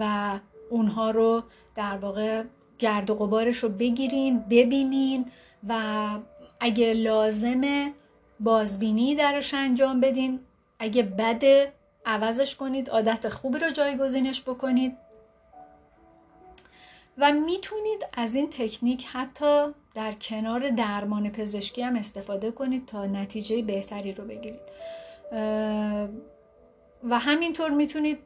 و 0.00 0.38
اونها 0.70 1.10
رو 1.10 1.42
در 1.76 1.96
واقع 1.96 2.44
گرد 2.78 3.10
و 3.10 3.14
غبارش 3.14 3.56
رو 3.56 3.68
بگیرین 3.68 4.40
ببینین 4.50 5.30
و 5.68 5.74
اگه 6.60 6.94
لازمه 6.94 7.92
بازبینی 8.40 9.14
درش 9.14 9.54
انجام 9.54 10.00
بدین. 10.00 10.40
اگه 10.78 11.02
بده 11.02 11.72
عوضش 12.06 12.56
کنید 12.56 12.90
عادت 12.90 13.28
خوبی 13.28 13.58
رو 13.58 13.70
جایگزینش 13.70 14.42
بکنید. 14.42 14.96
و 17.18 17.32
می‌تونید 17.32 18.06
از 18.12 18.34
این 18.34 18.50
تکنیک 18.50 19.06
حتی 19.12 19.66
در 19.94 20.12
کنار 20.12 20.70
درمان 20.70 21.30
پزشکی 21.30 21.82
هم 21.82 21.96
استفاده 21.96 22.50
کنید 22.50 22.86
تا 22.86 23.06
نتیجه 23.06 23.62
بهتری 23.62 24.12
رو 24.12 24.24
بگیرید. 24.24 24.60
و 27.04 27.18
همینطور 27.18 27.70
می‌تونید 27.70 28.18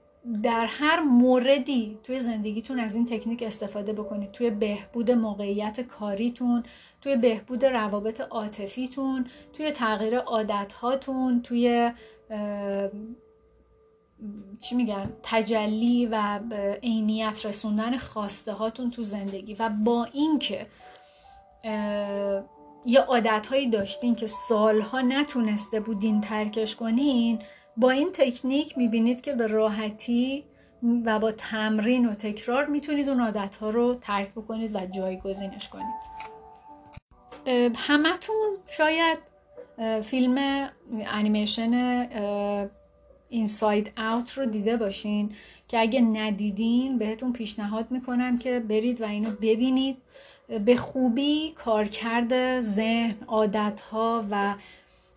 در 0.43 0.67
هر 0.67 1.01
موردی 1.01 1.99
توی 2.05 2.21
زندگیتون 2.21 2.81
از 2.81 2.97
این 2.97 3.05
تکنیک 3.05 3.43
استفاده 3.43 3.93
بکنید. 3.93 4.33
توی 4.33 4.51
بهبود 4.51 5.11
موقعیت 5.11 5.81
کاریتون 5.81 6.63
توی 7.01 7.17
بهبود 7.17 7.65
روابط 7.65 8.21
عاطفیتون 8.21 9.27
توی 9.53 9.73
تغییر 9.73 10.19
عادتهاتون 10.19 11.43
توی 11.43 11.93
چی 14.63 14.75
میگن 14.75 15.13
تجلی 15.23 16.07
و 16.07 16.41
عینیت 16.83 17.47
رسوندن 17.47 17.97
خواسته 17.97 18.53
هاتون 18.53 18.91
تو 18.91 19.03
زندگی. 19.03 19.55
و 19.55 19.69
با 19.85 20.09
اینکه 20.13 20.67
یه 22.87 23.01
عادت 23.01 23.47
هایی 23.47 23.71
داشتین 23.71 24.15
که 24.15 24.27
سالها 24.27 25.01
نتونسته 25.01 25.81
بودین 25.81 26.21
ترکش 26.21 26.77
کنین 26.77 27.39
با 27.77 27.91
این 27.91 28.13
تکنیک 28.13 28.79
می‌بینید 28.79 29.21
که 29.21 29.33
به 29.33 29.47
راحتی 29.47 30.45
و 31.05 31.19
با 31.19 31.33
تمرین 31.33 32.07
و 32.09 32.15
تکرار 32.15 32.67
می‌تونید 32.67 33.09
اون 33.09 33.21
عادت 33.21 33.57
ها 33.57 33.71
رو 33.71 33.95
ترک 33.95 34.33
بکنید 34.33 34.77
و 34.77 34.87
جایگزینش 34.87 35.69
کنید. 35.69 36.09
همتون 37.77 38.57
شاید 38.67 39.19
فیلم 40.03 40.69
انیمیشن 41.07 41.73
اینساید 43.31 43.93
اوت 43.97 44.33
رو 44.33 44.47
دیده 44.47 44.77
باشین 44.77 45.33
که 45.69 45.81
اگه 45.81 46.01
ندیدین 46.01 46.99
بهتون 46.99 47.33
پیشنهاد 47.33 47.91
می‌کنم 47.91 48.39
که 48.39 48.61
برید 48.61 49.01
و 49.01 49.05
اینو 49.05 49.31
ببینید. 49.31 49.97
به 50.65 50.77
خوبی 50.77 51.53
کارکرد 51.53 52.61
ذهن 52.61 53.17
عادتها 53.27 54.25
و 54.31 54.55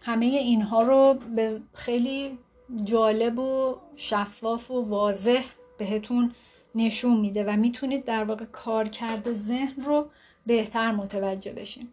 همه 0.01 0.25
اینها 0.25 0.81
رو 0.81 1.13
به 1.35 1.59
خیلی 1.73 2.37
جالب 2.83 3.39
و 3.39 3.75
شفاف 3.95 4.71
و 4.71 4.81
واضح 4.81 5.43
بهتون 5.77 6.31
نشون 6.75 7.17
میده 7.19 7.43
و 7.43 7.57
می‌تونید 7.57 8.05
در 8.05 8.23
واقع 8.23 8.45
کارکرد 8.45 9.31
ذهن 9.31 9.81
رو 9.85 10.09
بهتر 10.45 10.91
متوجه 10.91 11.53
بشین. 11.53 11.89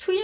توی 0.00 0.18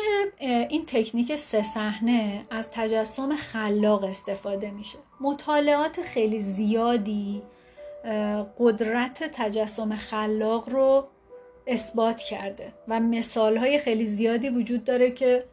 این 0.69 0.87
تکنیک 0.87 1.37
سه 1.37 1.63
صحنه 1.63 2.47
از 2.51 2.71
تجسم 2.71 3.37
خلاق 3.37 4.05
استفاده 4.05 4.71
میشه. 4.71 4.99
مطالعات 5.21 6.03
خیلی 6.03 6.39
زیادی 6.39 7.43
قدرت 8.59 9.25
تجسم 9.33 9.97
خلاق 9.97 10.69
رو 10.69 11.09
اثبات 11.67 12.17
کرده 12.19 12.73
و 12.89 13.01
مثال 13.01 13.57
های 13.57 13.79
خیلی 13.79 14.07
زیادی 14.07 14.49
وجود 14.49 14.85
داره 14.85 15.11
که 15.11 15.45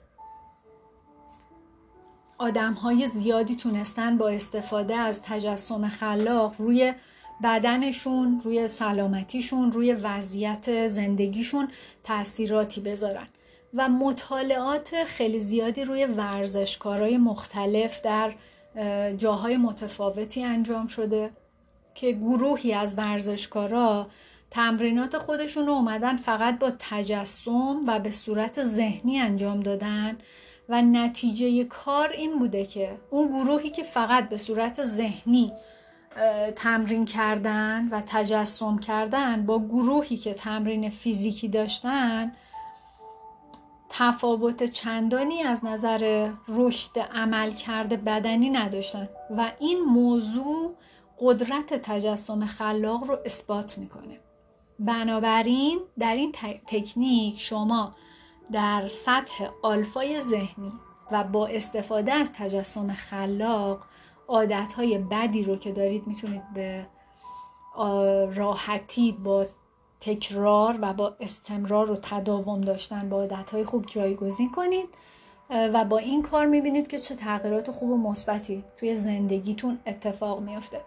آدم 2.38 2.73
های 2.73 3.07
زیادی 3.07 3.55
تونستن 3.55 4.17
با 4.17 4.29
استفاده 4.29 4.95
از 4.95 5.21
تجسم 5.21 5.88
خلاق 5.88 6.55
روی 6.57 6.93
بدنشون 7.43 8.41
روی 8.43 8.67
سلامتیشون 8.67 9.71
روی 9.71 9.93
وضعیت 9.93 10.88
زندگیشون 10.88 11.67
تاثیراتی 12.03 12.81
بذارن. 12.81 13.27
و 13.73 13.89
مطالعات 13.89 15.03
خیلی 15.03 15.39
زیادی 15.39 15.83
روی 15.83 16.05
ورزشکارهای 16.05 17.17
مختلف 17.17 18.01
در 18.01 18.33
جاهای 19.17 19.57
متفاوتی 19.57 20.43
انجام 20.43 20.88
شده 20.88 21.29
که 21.95 22.12
گروهی 22.12 22.73
از 22.73 22.97
ورزشکارا 22.97 24.07
تمرینات 24.51 25.17
خودشون 25.17 25.67
رو 25.67 25.73
اومدن 25.73 26.17
فقط 26.17 26.59
با 26.59 26.71
تجسم 26.79 27.81
و 27.88 27.99
به 27.99 28.12
صورت 28.12 28.63
ذهنی 28.63 29.19
انجام 29.19 29.59
دادن 29.59 30.17
و 30.69 30.81
نتیجه 30.81 31.65
کار 31.65 32.09
این 32.09 32.39
بوده 32.39 32.65
که 32.65 32.97
اون 33.09 33.27
گروهی 33.27 33.69
که 33.69 33.83
فقط 33.83 34.29
به 34.29 34.38
صورت 34.38 34.83
ذهنی 34.83 35.51
تمرین 36.55 37.05
کردن 37.05 37.88
و 37.91 38.01
تجسم 38.05 38.77
کردن 38.77 39.45
با 39.45 39.59
گروهی 39.59 40.17
که 40.17 40.33
تمرین 40.33 40.89
فیزیکی 40.89 41.47
داشتن 41.47 42.31
تفاوت 43.95 44.63
چندانی 44.63 45.41
از 45.41 45.65
نظر 45.65 46.32
رشد 46.47 46.99
عمل 46.99 47.51
کرده 47.51 47.97
بدنی 47.97 48.49
نداشتن 48.49 49.10
و 49.38 49.51
این 49.60 49.79
موضوع 49.79 50.75
قدرت 51.19 51.73
تجسم 51.73 52.45
خلاق 52.45 53.03
رو 53.03 53.17
اثبات 53.25 53.77
می‌کنه. 53.77 54.19
بنابراین 54.79 55.79
در 55.99 56.15
این 56.15 56.32
تکنیک 56.67 57.39
شما 57.39 57.95
در 58.51 58.88
سطح 58.88 59.47
آلفای 59.63 60.21
ذهنی 60.21 60.71
و 61.12 61.23
با 61.23 61.47
استفاده 61.47 62.13
از 62.13 62.34
تجسم 62.34 62.93
خلاق 62.93 63.86
عادتهای 64.27 64.97
بدی 64.97 65.43
رو 65.43 65.56
که 65.56 65.71
دارید 65.71 66.08
می‌تونید 66.08 66.53
به 66.53 66.88
راحتی 68.36 69.12
با 69.12 69.45
تکرار 70.05 70.77
و 70.81 70.93
با 70.93 71.15
استمرار 71.19 71.91
و 71.91 71.95
تداوم 71.95 72.61
داشتن 72.61 73.09
با 73.09 73.17
عادتهای 73.17 73.65
خوب 73.65 73.85
جایگزین 73.85 74.51
کنید 74.51 74.85
و 75.49 75.85
با 75.85 75.97
این 75.97 76.21
کار 76.21 76.45
می‌بینید 76.45 76.87
که 76.87 76.99
چه 76.99 77.15
تغییرات 77.15 77.71
خوب 77.71 77.89
و 77.89 77.97
مثبتی 77.97 78.63
توی 78.77 78.95
زندگیتون 78.95 79.79
اتفاق 79.87 80.41
میافته. 80.41 80.81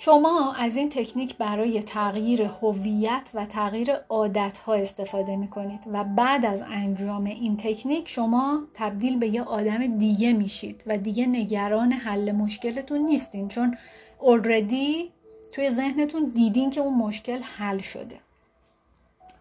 شما 0.00 0.52
از 0.52 0.76
این 0.76 0.88
تکنیک 0.88 1.36
برای 1.36 1.82
تغییر 1.82 2.42
هویت 2.42 3.30
و 3.34 3.46
تغییر 3.46 3.92
عادتها 3.92 4.74
استفاده 4.74 5.36
می 5.36 5.48
کنید 5.48 5.80
و 5.92 6.04
بعد 6.04 6.44
از 6.44 6.62
انجام 6.62 7.24
این 7.24 7.56
تکنیک 7.56 8.08
شما 8.08 8.62
تبدیل 8.74 9.18
به 9.18 9.28
یه 9.28 9.42
آدم 9.42 9.98
دیگه 9.98 10.32
میشید 10.32 10.84
و 10.86 10.98
دیگه 10.98 11.26
نگران 11.26 11.92
حل 11.92 12.32
مشکلتون 12.32 12.98
نیستین 12.98 13.48
چون 13.48 13.76
already 14.20 15.17
توی 15.52 15.70
ذهنتون 15.70 16.24
دیدین 16.34 16.70
که 16.70 16.80
اون 16.80 16.94
مشکل 16.94 17.42
حل 17.42 17.78
شده. 17.78 18.20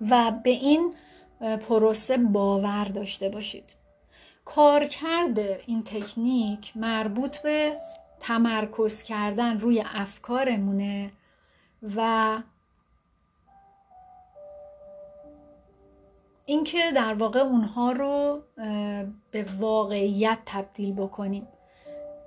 و 0.10 0.32
به 0.44 0.50
این 0.50 0.94
پروسه 1.40 2.18
باور 2.18 2.86
داشته 2.86 3.30
باشید. 3.30 3.76
کارکرد 4.46 5.40
این 5.40 5.84
تکنیک 5.84 6.78
مربوط 6.78 7.38
به 7.38 7.78
تمرکز 8.20 9.04
کردن 9.04 9.60
روی 9.60 9.84
افکارمونه 9.86 11.12
و 11.96 12.42
اینکه 16.46 16.92
در 16.96 17.14
واقع 17.14 17.40
اونها 17.40 17.92
رو 17.92 18.42
به 19.32 19.46
واقعیت 19.60 20.38
تبدیل 20.46 20.94
بکنیم. 20.94 21.48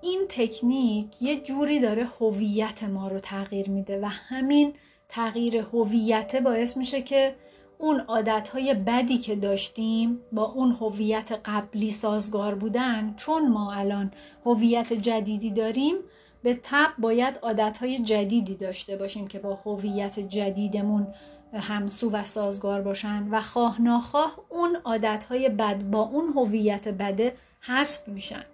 این 0.02 0.24
تکنیک 0.28 1.22
یه 1.22 1.40
جوری 1.40 1.80
داره 1.80 2.08
هویت 2.20 2.84
ما 2.84 3.08
رو 3.08 3.18
تغییر 3.18 3.70
میده 3.70 4.00
و 4.00 4.04
همین 4.04 4.74
تغییر 5.08 5.56
هویت 5.56 6.36
باعث 6.36 6.76
میشه 6.76 7.02
که 7.02 7.34
اون 7.78 8.00
عادتهای 8.00 8.74
بدی 8.74 9.18
که 9.18 9.36
داشتیم 9.36 10.20
با 10.32 10.44
اون 10.44 10.72
هویت 10.72 11.40
قبلی 11.44 11.90
سازگار 11.90 12.54
بودن 12.54 13.14
چون 13.16 13.48
ما 13.48 13.72
الان 13.72 14.12
هویت 14.46 14.92
جدیدی 14.92 15.50
داریم 15.50 15.96
به 16.42 16.60
تب 16.62 16.90
باید 16.98 17.38
عادتهای 17.42 17.98
جدیدی 17.98 18.54
داشته 18.54 18.96
باشیم 18.96 19.28
که 19.28 19.38
با 19.38 19.54
هویت 19.54 20.20
جدیدمون 20.20 21.06
همسو 21.54 22.10
و 22.10 22.24
سازگار 22.24 22.82
باشن 22.82 23.28
و 23.30 23.40
خواه 23.40 23.82
ناخواه 23.82 24.40
اون 24.48 24.76
عادتهای 24.84 25.48
بد 25.48 25.84
با 25.84 26.00
اون 26.00 26.28
هویت 26.36 26.88
بده 26.88 27.34
حذف 27.60 28.08
میشن. 28.08 28.44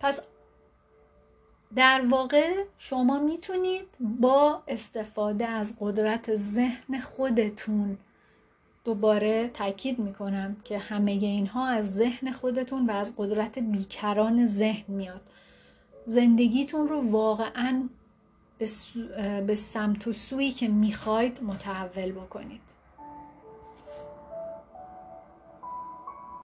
پس 0.00 0.20
در 1.74 2.06
واقع 2.08 2.64
شما 2.78 3.18
می‌تونید 3.18 3.86
با 4.00 4.62
استفاده 4.68 5.46
از 5.46 5.74
قدرت 5.80 6.34
ذهن 6.34 7.00
خودتون 7.00 7.98
دوباره 8.84 9.48
تاکید 9.48 9.98
می‌کنم 9.98 10.56
که 10.64 10.78
همه 10.78 11.10
اینها 11.10 11.66
از 11.66 11.94
ذهن 11.94 12.32
خودتون 12.32 12.86
و 12.86 12.90
از 12.90 13.14
قدرت 13.16 13.58
بیکران 13.58 14.46
ذهن 14.46 14.94
میاد. 14.94 15.22
زندگیتون 16.04 16.88
رو 16.88 17.10
واقعا 17.10 17.88
به, 19.46 19.54
سمت 19.54 20.06
و 20.06 20.12
سویی 20.12 20.50
که 20.50 20.68
می‌خواید 20.68 21.42
متحول 21.42 22.12
بکنید. 22.12 22.75